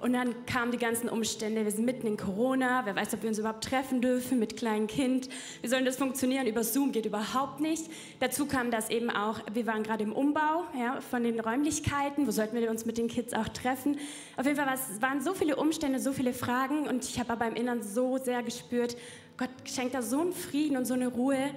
[0.00, 1.62] Und dann kamen die ganzen Umstände.
[1.64, 4.86] Wir sind mitten in Corona, wer weiß, ob wir uns überhaupt treffen dürfen mit kleinem
[4.86, 5.28] Kind.
[5.60, 6.46] Wie soll das funktionieren?
[6.46, 7.90] Über Zoom geht überhaupt nicht.
[8.20, 12.26] Dazu kam das eben auch, wir waren gerade im Umbau ja, von den Räumlichkeiten.
[12.26, 13.98] Wo sollten wir uns mit den Kids auch treffen?
[14.38, 16.88] Auf jeden Fall waren so viele Umstände, so viele Fragen.
[16.88, 18.96] Und ich habe aber im Inneren so sehr gespürt,
[19.36, 21.50] Gott schenkt da so einen Frieden und so eine Ruhe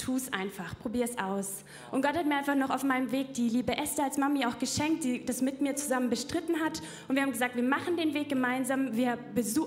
[0.00, 1.64] tu es einfach, probier es aus.
[1.90, 4.58] Und Gott hat mir einfach noch auf meinem Weg die liebe Esther als Mami auch
[4.58, 6.80] geschenkt, die das mit mir zusammen bestritten hat.
[7.08, 9.18] Und wir haben gesagt, wir machen den Weg gemeinsam, wir,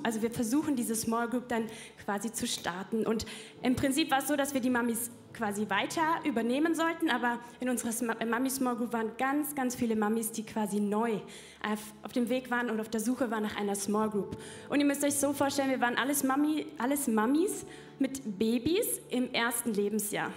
[0.03, 1.65] also wir versuchen diese Small Group dann
[2.03, 3.05] quasi zu starten.
[3.05, 3.25] Und
[3.61, 7.69] im Prinzip war es so, dass wir die Mamis quasi weiter übernehmen sollten, aber in
[7.69, 7.91] unserer
[8.25, 11.19] Mami Small Group waren ganz, ganz viele Mamis, die quasi neu
[12.03, 14.37] auf dem Weg waren und auf der Suche waren nach einer Small Group.
[14.69, 17.65] Und ihr müsst euch so vorstellen, wir waren alles, Mami, alles Mamis
[17.99, 20.31] mit Babys im ersten Lebensjahr.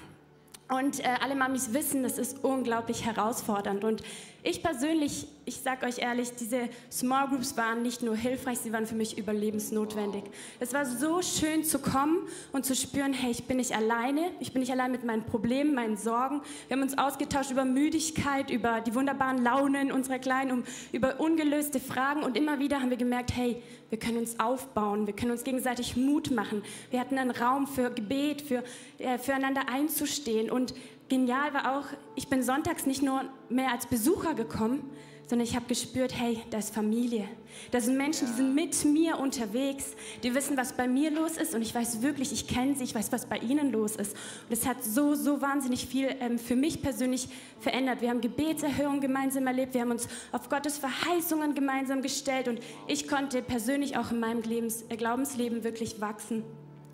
[0.69, 3.85] Und äh, alle Mamis wissen, das ist unglaublich herausfordernd.
[3.85, 4.03] Und
[4.49, 8.87] ich persönlich, ich sage euch ehrlich, diese Small Groups waren nicht nur hilfreich, sie waren
[8.87, 10.23] für mich überlebensnotwendig.
[10.61, 14.53] Es war so schön zu kommen und zu spüren, hey, ich bin nicht alleine, ich
[14.53, 16.43] bin nicht allein mit meinen Problemen, meinen Sorgen.
[16.69, 21.81] Wir haben uns ausgetauscht über Müdigkeit, über die wunderbaren Launen unserer Kleinen, um, über ungelöste
[21.81, 25.43] Fragen und immer wieder haben wir gemerkt, hey, wir können uns aufbauen, wir können uns
[25.43, 26.63] gegenseitig Mut machen.
[26.91, 28.63] Wir hatten einen Raum für Gebet, für,
[28.99, 30.75] äh, füreinander einzustehen und
[31.09, 34.91] genial war auch, ich bin sonntags nicht nur mehr als Besucher gekommen,
[35.29, 37.29] sondern ich habe gespürt, hey, da ist Familie.
[37.73, 41.55] Da sind Menschen, die sind mit mir unterwegs, die wissen, was bei mir los ist
[41.55, 44.13] und ich weiß wirklich, ich kenne sie, ich weiß, was bei ihnen los ist.
[44.49, 48.03] Und es hat so, so wahnsinnig viel ähm, für mich persönlich verändert.
[48.03, 53.09] Wir haben Gebetserhörungen gemeinsam erlebt, wir haben uns auf Gottes Verheißungen gemeinsam gestellt und ich
[53.09, 56.45] konnte persönlich auch in meinem Lebens, äh, Glaubensleben wirklich wachsen.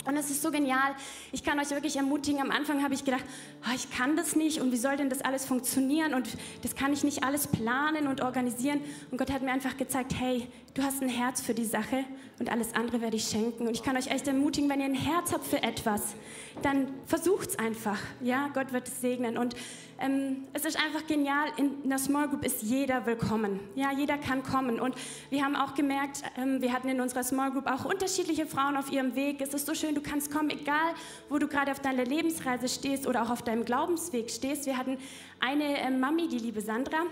[0.05, 0.95] Und es ist so genial.
[1.31, 2.41] Ich kann euch wirklich ermutigen.
[2.41, 3.25] Am Anfang habe ich gedacht,
[3.67, 6.29] oh, ich kann das nicht und wie soll denn das alles funktionieren und
[6.63, 8.81] das kann ich nicht alles planen und organisieren.
[9.11, 12.05] Und Gott hat mir einfach gezeigt, hey, du hast ein Herz für die Sache
[12.39, 13.67] und alles andere werde ich schenken.
[13.67, 16.15] Und ich kann euch echt ermutigen, wenn ihr ein Herz habt für etwas,
[16.63, 17.99] dann versucht es einfach.
[18.21, 19.37] Ja, Gott wird es segnen.
[19.37, 19.55] Und
[19.99, 21.49] ähm, es ist einfach genial.
[21.57, 23.61] In einer Small Group ist jeder willkommen.
[23.75, 24.81] Ja, jeder kann kommen.
[24.81, 24.95] Und
[25.31, 28.91] wir haben auch gemerkt, ähm, wir hatten in unserer Small Group auch unterschiedliche Frauen auf
[28.91, 29.41] ihrem Weg.
[29.41, 30.95] Es ist so schön, du kannst kommen, egal
[31.29, 34.67] wo du gerade auf deiner Lebensreise stehst oder auch auf deinem Glaubensweg stehst.
[34.67, 34.97] Wir hatten
[35.39, 37.03] eine äh, Mami, die liebe Sandra.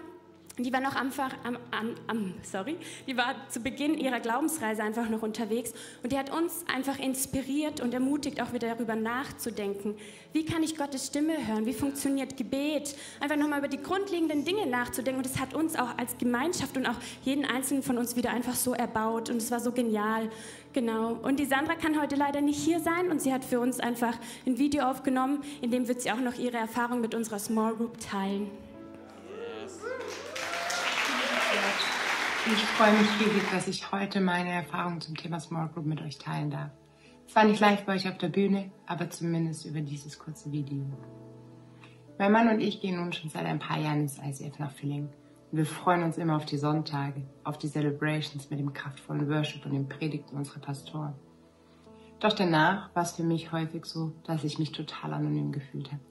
[0.62, 1.10] Die war noch am,
[1.44, 6.30] am, am, sorry, die war zu Beginn ihrer Glaubensreise einfach noch unterwegs und die hat
[6.30, 9.94] uns einfach inspiriert und ermutigt, auch wieder darüber nachzudenken.
[10.32, 11.66] Wie kann ich Gottes Stimme hören?
[11.66, 12.94] Wie funktioniert Gebet?
[13.20, 16.86] Einfach nochmal über die grundlegenden Dinge nachzudenken und das hat uns auch als Gemeinschaft und
[16.86, 20.30] auch jeden einzelnen von uns wieder einfach so erbaut und es war so genial.
[20.72, 21.14] Genau.
[21.22, 24.16] Und die Sandra kann heute leider nicht hier sein und sie hat für uns einfach
[24.46, 27.98] ein Video aufgenommen, in dem wird sie auch noch ihre Erfahrung mit unserer Small Group
[27.98, 28.50] teilen.
[32.52, 36.18] Ich freue mich riesig, dass ich heute meine Erfahrungen zum Thema Small Group mit euch
[36.18, 36.70] teilen darf.
[37.28, 40.84] Es war nicht leicht bei euch auf der Bühne, aber zumindest über dieses kurze Video.
[42.18, 45.08] Mein Mann und ich gehen nun schon seit ein paar Jahren ins ICF nach Filling.
[45.52, 49.72] Wir freuen uns immer auf die Sonntage, auf die Celebrations mit dem kraftvollen Worship und
[49.72, 51.14] den Predigten unserer Pastoren.
[52.18, 56.02] Doch danach war es für mich häufig so, dass ich mich total anonym gefühlt habe.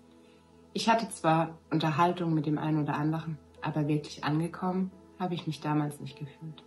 [0.72, 5.60] Ich hatte zwar Unterhaltung mit dem einen oder anderen, aber wirklich angekommen habe ich mich
[5.60, 6.64] damals nicht gefühlt.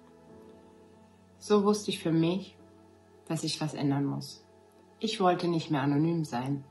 [1.39, 2.57] So wusste ich für mich,
[3.27, 4.45] dass ich was ändern muss.
[5.01, 6.65] Ich wollte nicht mehr anonym sein.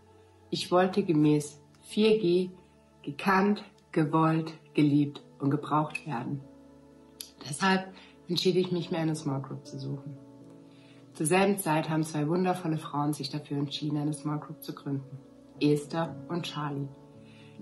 [0.49, 2.51] Ich wollte gemäß 4G
[3.01, 6.41] gekannt, gewollt, geliebt und gebraucht werden.
[7.49, 7.91] Deshalb
[8.29, 10.15] entschied ich mich, mir eine Small Group zu suchen.
[11.13, 15.17] Zur selben Zeit haben zwei wundervolle Frauen sich dafür entschieden, eine Small Group zu gründen.
[15.59, 16.87] Esther und Charlie.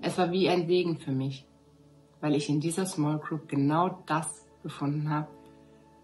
[0.02, 1.46] Es war wie ein Segen für mich,
[2.20, 5.28] weil ich in dieser Small Group genau das gefunden habe,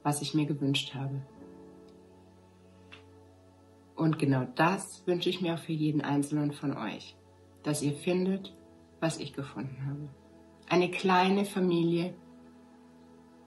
[0.02, 1.22] was ich mir gewünscht habe.
[3.94, 7.16] Und genau das wünsche ich mir auch für jeden einzelnen von euch,
[7.62, 8.54] dass ihr findet,
[9.00, 10.08] was ich gefunden habe.
[10.68, 12.14] Eine kleine Familie,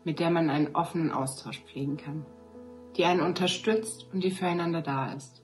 [0.03, 2.25] mit der man einen offenen Austausch pflegen kann,
[2.97, 5.43] die einen unterstützt und die füreinander da ist,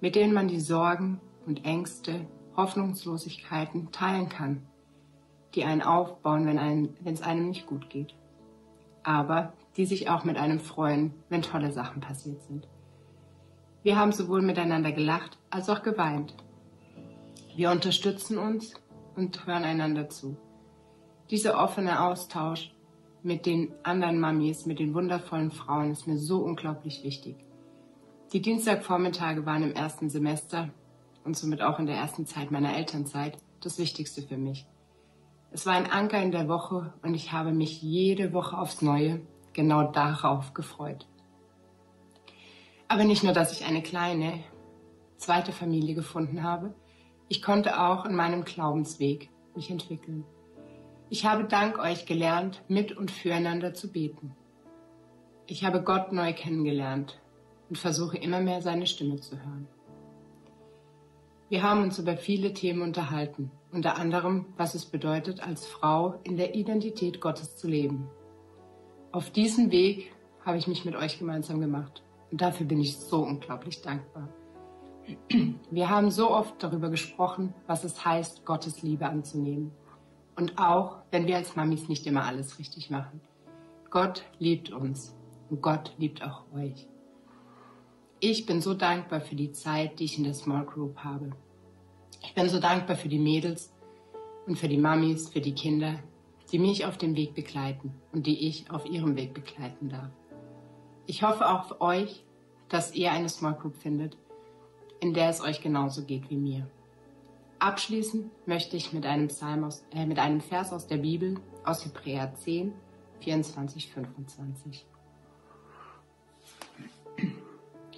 [0.00, 2.26] mit denen man die Sorgen und Ängste,
[2.56, 4.66] Hoffnungslosigkeiten teilen kann
[5.56, 8.14] die einen aufbauen, wenn, es einem nicht gut geht.
[9.02, 12.68] Aber die sich auch mit einem freuen, wenn tolle Sachen passiert sind.
[13.82, 16.34] Wir haben sowohl miteinander gelacht als auch geweint.
[17.54, 18.74] Wir unterstützen uns
[19.14, 20.36] und hören einander zu.
[21.30, 22.74] Dieser offene Austausch
[23.22, 27.36] mit den anderen Mamis, mit den wundervollen Frauen ist mir so unglaublich wichtig.
[28.32, 30.68] Die Dienstagvormittage waren im ersten Semester
[31.24, 34.66] und somit auch in der ersten Zeit meiner Elternzeit das Wichtigste für mich.
[35.50, 39.20] Es war ein Anker in der Woche und ich habe mich jede Woche aufs Neue
[39.52, 41.06] genau darauf gefreut.
[42.88, 44.44] Aber nicht nur, dass ich eine kleine
[45.16, 46.74] zweite Familie gefunden habe,
[47.28, 50.24] ich konnte auch in meinem Glaubensweg mich entwickeln.
[51.08, 54.36] Ich habe dank euch gelernt, mit und füreinander zu beten.
[55.46, 57.20] Ich habe Gott neu kennengelernt
[57.68, 59.68] und versuche immer mehr seine Stimme zu hören.
[61.48, 66.36] Wir haben uns über viele Themen unterhalten, unter anderem, was es bedeutet, als Frau in
[66.36, 68.08] der Identität Gottes zu leben.
[69.12, 70.12] Auf diesem Weg
[70.44, 74.28] habe ich mich mit euch gemeinsam gemacht und dafür bin ich so unglaublich dankbar.
[75.70, 79.70] Wir haben so oft darüber gesprochen, was es heißt, Gottes Liebe anzunehmen.
[80.34, 83.20] Und auch, wenn wir als Mamis nicht immer alles richtig machen.
[83.88, 85.14] Gott liebt uns
[85.48, 86.88] und Gott liebt auch euch.
[88.28, 91.30] Ich bin so dankbar für die Zeit, die ich in der Small Group habe.
[92.24, 93.72] Ich bin so dankbar für die Mädels
[94.48, 96.00] und für die Mamis, für die Kinder,
[96.50, 100.10] die mich auf dem Weg begleiten und die ich auf ihrem Weg begleiten darf.
[101.06, 102.24] Ich hoffe auch für euch,
[102.68, 104.16] dass ihr eine Small Group findet,
[104.98, 106.66] in der es euch genauso geht wie mir.
[107.60, 111.84] Abschließen möchte ich mit einem, Psalm aus, äh, mit einem Vers aus der Bibel aus
[111.84, 112.72] Hebräer 10,
[113.20, 114.84] 24, 25.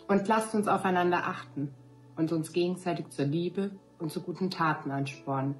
[0.09, 1.73] Und lasst uns aufeinander achten
[2.17, 5.55] und uns gegenseitig zur Liebe und zu guten Taten anspornen,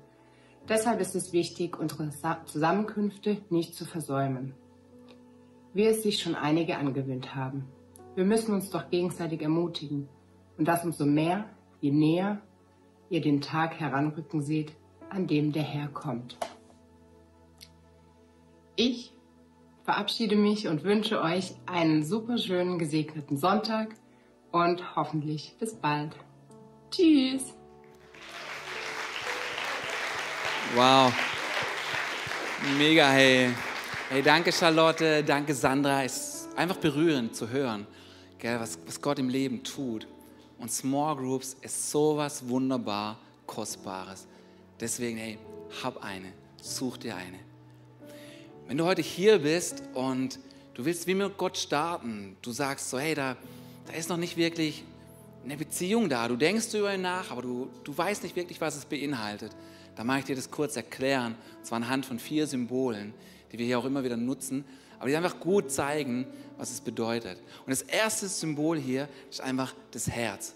[0.69, 2.11] Deshalb ist es wichtig, unsere
[2.45, 4.55] Zusammenkünfte nicht zu versäumen.
[5.73, 7.65] Wie es sich schon einige angewöhnt haben.
[8.15, 10.09] Wir müssen uns doch gegenseitig ermutigen.
[10.59, 11.47] Und das umso mehr,
[11.81, 12.43] je näher
[13.09, 14.73] ihr den Tag heranrücken seht,
[15.09, 16.37] an dem der Herr kommt.
[18.77, 19.15] Ich
[19.85, 23.95] verabschiede mich und wünsche euch einen super schönen gesegneten Sonntag
[24.53, 26.15] und hoffentlich bis bald.
[26.91, 27.55] Tschüss.
[30.75, 31.13] Wow.
[32.77, 33.51] Mega, hey.
[34.11, 36.03] Hey, danke Charlotte, danke Sandra.
[36.03, 37.87] Es ist einfach berührend zu hören,
[38.39, 40.07] gell, was, was Gott im Leben tut.
[40.59, 44.27] Und Small Groups ist sowas wunderbar Kostbares.
[44.81, 45.39] Deswegen, hey,
[45.83, 47.39] hab eine, such dir eine.
[48.67, 50.39] Wenn du heute hier bist und
[50.75, 53.37] du willst wie mit Gott starten, du sagst so, hey, da,
[53.89, 54.85] da ist noch nicht wirklich
[55.45, 56.29] eine Beziehung da.
[56.29, 59.53] Du denkst über ihn nach, aber du, du weißt nicht wirklich, was es beinhaltet.
[59.97, 63.15] Da mag ich dir das kurz erklären, und zwar anhand von vier Symbolen,
[63.51, 64.65] die wir hier auch immer wieder nutzen,
[64.99, 66.27] aber die einfach gut zeigen,
[66.59, 67.39] was es bedeutet.
[67.65, 70.55] Und das erste Symbol hier ist einfach das Herz.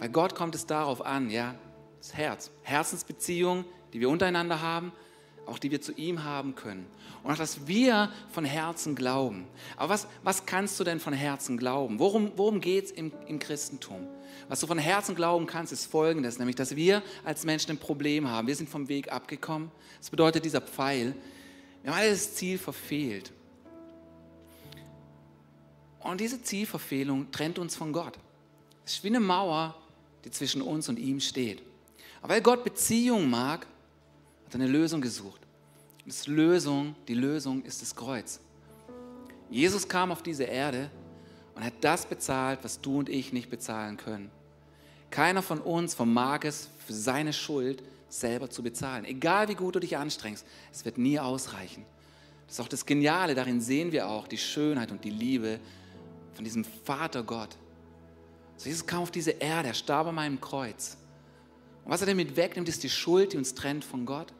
[0.00, 1.54] Bei Gott kommt es darauf an, ja,
[1.98, 2.50] das Herz.
[2.62, 4.90] Herzensbeziehung, die wir untereinander haben,
[5.46, 6.86] auch die wir zu ihm haben können.
[7.22, 9.46] Und auch, dass wir von Herzen glauben.
[9.76, 11.98] Aber was, was kannst du denn von Herzen glauben?
[11.98, 14.06] Worum, worum geht es im, im Christentum?
[14.48, 18.28] Was du von Herzen glauben kannst, ist Folgendes, nämlich, dass wir als Menschen ein Problem
[18.28, 18.46] haben.
[18.46, 19.70] Wir sind vom Weg abgekommen.
[19.98, 21.14] Das bedeutet, dieser Pfeil,
[21.82, 23.32] wir haben alle das Ziel verfehlt.
[26.00, 28.18] Und diese Zielverfehlung trennt uns von Gott.
[28.84, 29.76] Es ist wie eine Mauer,
[30.24, 31.62] die zwischen uns und ihm steht.
[32.20, 33.66] Aber weil Gott Beziehung mag,
[34.52, 35.40] hat eine Lösung gesucht.
[36.04, 38.38] Das Lösung, die Lösung ist das Kreuz.
[39.48, 40.90] Jesus kam auf diese Erde
[41.54, 44.30] und hat das bezahlt, was du und ich nicht bezahlen können.
[45.10, 49.04] Keiner von uns vermag es, für seine Schuld selber zu bezahlen.
[49.04, 51.84] Egal wie gut du dich anstrengst, es wird nie ausreichen.
[52.46, 55.60] Das ist auch das Geniale, darin sehen wir auch die Schönheit und die Liebe
[56.34, 57.56] von diesem Vater Gott.
[58.56, 60.98] So Jesus kam auf diese Erde, er starb an meinem Kreuz.
[61.84, 64.32] Und was er damit wegnimmt, ist die Schuld, die uns trennt von Gott.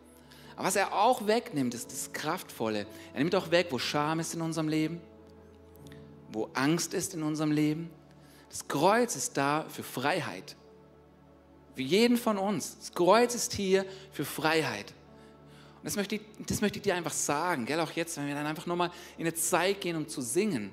[0.56, 2.86] Aber was er auch wegnimmt, ist das Kraftvolle.
[3.14, 5.00] Er nimmt auch weg, wo Scham ist in unserem Leben,
[6.30, 7.90] wo Angst ist in unserem Leben.
[8.50, 10.56] Das Kreuz ist da für Freiheit.
[11.74, 12.78] Für jeden von uns.
[12.78, 14.92] Das Kreuz ist hier für Freiheit.
[15.82, 17.80] Und das möchte ich, das möchte ich dir einfach sagen, gell?
[17.80, 20.70] auch jetzt, wenn wir dann einfach nochmal in eine Zeit gehen, um zu singen.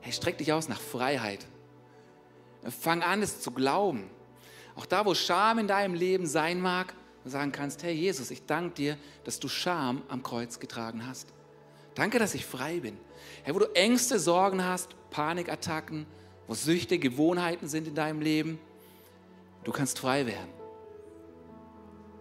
[0.00, 1.46] Hey, streck dich aus nach Freiheit.
[2.80, 4.10] Fang an, es zu glauben.
[4.74, 8.46] Auch da, wo Scham in deinem Leben sein mag, du sagen kannst, hey Jesus, ich
[8.46, 11.28] danke dir, dass du Scham am Kreuz getragen hast.
[11.94, 12.96] Danke, dass ich frei bin.
[13.42, 16.06] Hey, wo du Ängste, Sorgen hast, Panikattacken,
[16.46, 18.58] wo Süchte, Gewohnheiten sind in deinem Leben,
[19.64, 20.50] du kannst frei werden.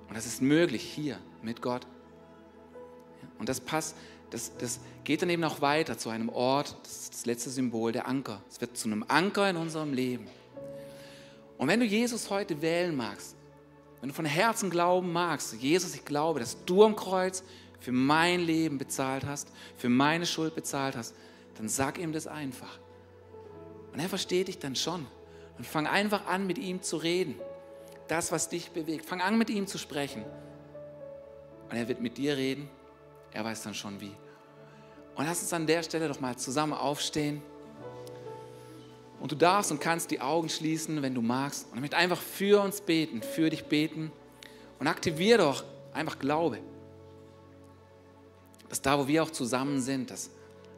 [0.08, 1.88] Und das ist möglich hier mit Gott.
[3.40, 3.96] Und das passt,
[4.30, 7.92] das, das geht dann eben auch weiter zu einem Ort, das ist das letzte Symbol,
[7.92, 8.42] der Anker.
[8.50, 10.28] Es wird zu einem Anker in unserem Leben.
[11.58, 13.36] Und wenn du Jesus heute wählen magst,
[14.02, 17.44] wenn du von Herzen glauben magst, Jesus, ich glaube, dass du am Kreuz
[17.80, 21.16] für mein Leben bezahlt hast, für meine Schuld bezahlt hast,
[21.58, 22.80] dann sag ihm das einfach.
[23.94, 25.06] Und er versteht dich dann schon.
[25.58, 27.36] Und fang einfach an, mit ihm zu reden.
[28.08, 29.06] Das, was dich bewegt.
[29.06, 30.26] Fang an, mit ihm zu sprechen.
[31.70, 32.70] Und er wird mit dir reden.
[33.32, 34.16] Er weiß dann schon wie.
[35.16, 37.42] Und lass uns an der Stelle doch mal zusammen aufstehen.
[39.22, 41.68] Und du darfst und kannst die Augen schließen, wenn du magst.
[41.70, 44.12] Und ich möchte einfach für uns beten, für dich beten.
[44.80, 45.64] Und aktiviere doch
[45.94, 46.58] einfach Glaube.
[48.68, 50.32] Dass da, wo wir auch zusammen sind, dass,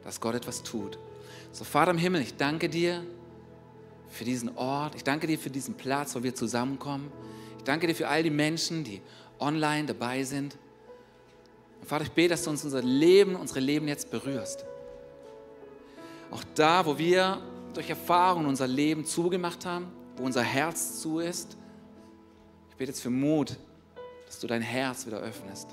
[0.04, 0.98] dass Gott etwas tut.
[1.52, 3.02] So, Vater im Himmel, ich danke dir
[4.10, 4.94] für diesen Ort.
[4.94, 7.10] Ich danke dir für diesen Platz, wo wir zusammenkommen.
[7.56, 9.00] Ich danke dir für all die Menschen, die
[9.38, 10.58] online dabei sind.
[11.80, 14.66] Und Vater, ich bete, dass du uns unser Leben, unsere Leben jetzt berührst.
[16.30, 17.40] Auch da, wo wir
[17.76, 21.56] durch Erfahrungen unser Leben zugemacht haben, wo unser Herz zu ist.
[22.70, 23.56] Ich bete jetzt für Mut,
[24.26, 25.68] dass du dein Herz wieder öffnest.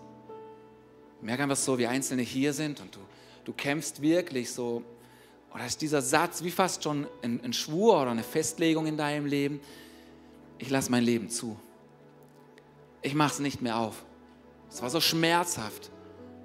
[1.21, 2.99] Merke einfach so, wie Einzelne hier sind und du,
[3.45, 4.83] du kämpfst wirklich so
[5.53, 9.25] oder ist dieser Satz wie fast schon ein, ein Schwur oder eine Festlegung in deinem
[9.25, 9.59] Leben?
[10.57, 11.59] Ich lasse mein Leben zu.
[13.01, 14.03] Ich mache es nicht mehr auf.
[14.69, 15.91] Es war so schmerzhaft,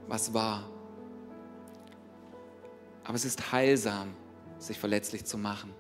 [0.08, 0.68] was war.
[3.04, 4.08] Aber es ist heilsam,
[4.58, 5.70] sich verletzlich zu machen.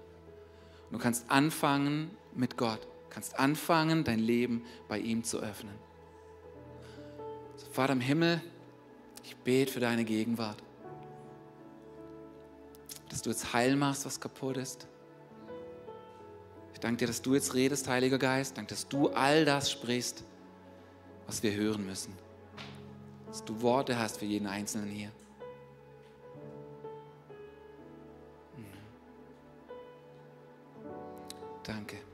[0.86, 2.82] Und du kannst anfangen mit Gott.
[2.84, 5.74] Du kannst anfangen, dein Leben bei ihm zu öffnen.
[7.56, 8.40] So, Vater im Himmel,
[9.24, 10.62] ich bete für deine Gegenwart
[13.16, 14.86] dass du jetzt heil machst, was kaputt ist.
[16.74, 18.58] Ich danke dir, dass du jetzt redest, Heiliger Geist.
[18.58, 20.22] Danke, dass du all das sprichst,
[21.26, 22.12] was wir hören müssen.
[23.26, 25.10] Dass du Worte hast für jeden Einzelnen hier.
[31.66, 32.05] Danke.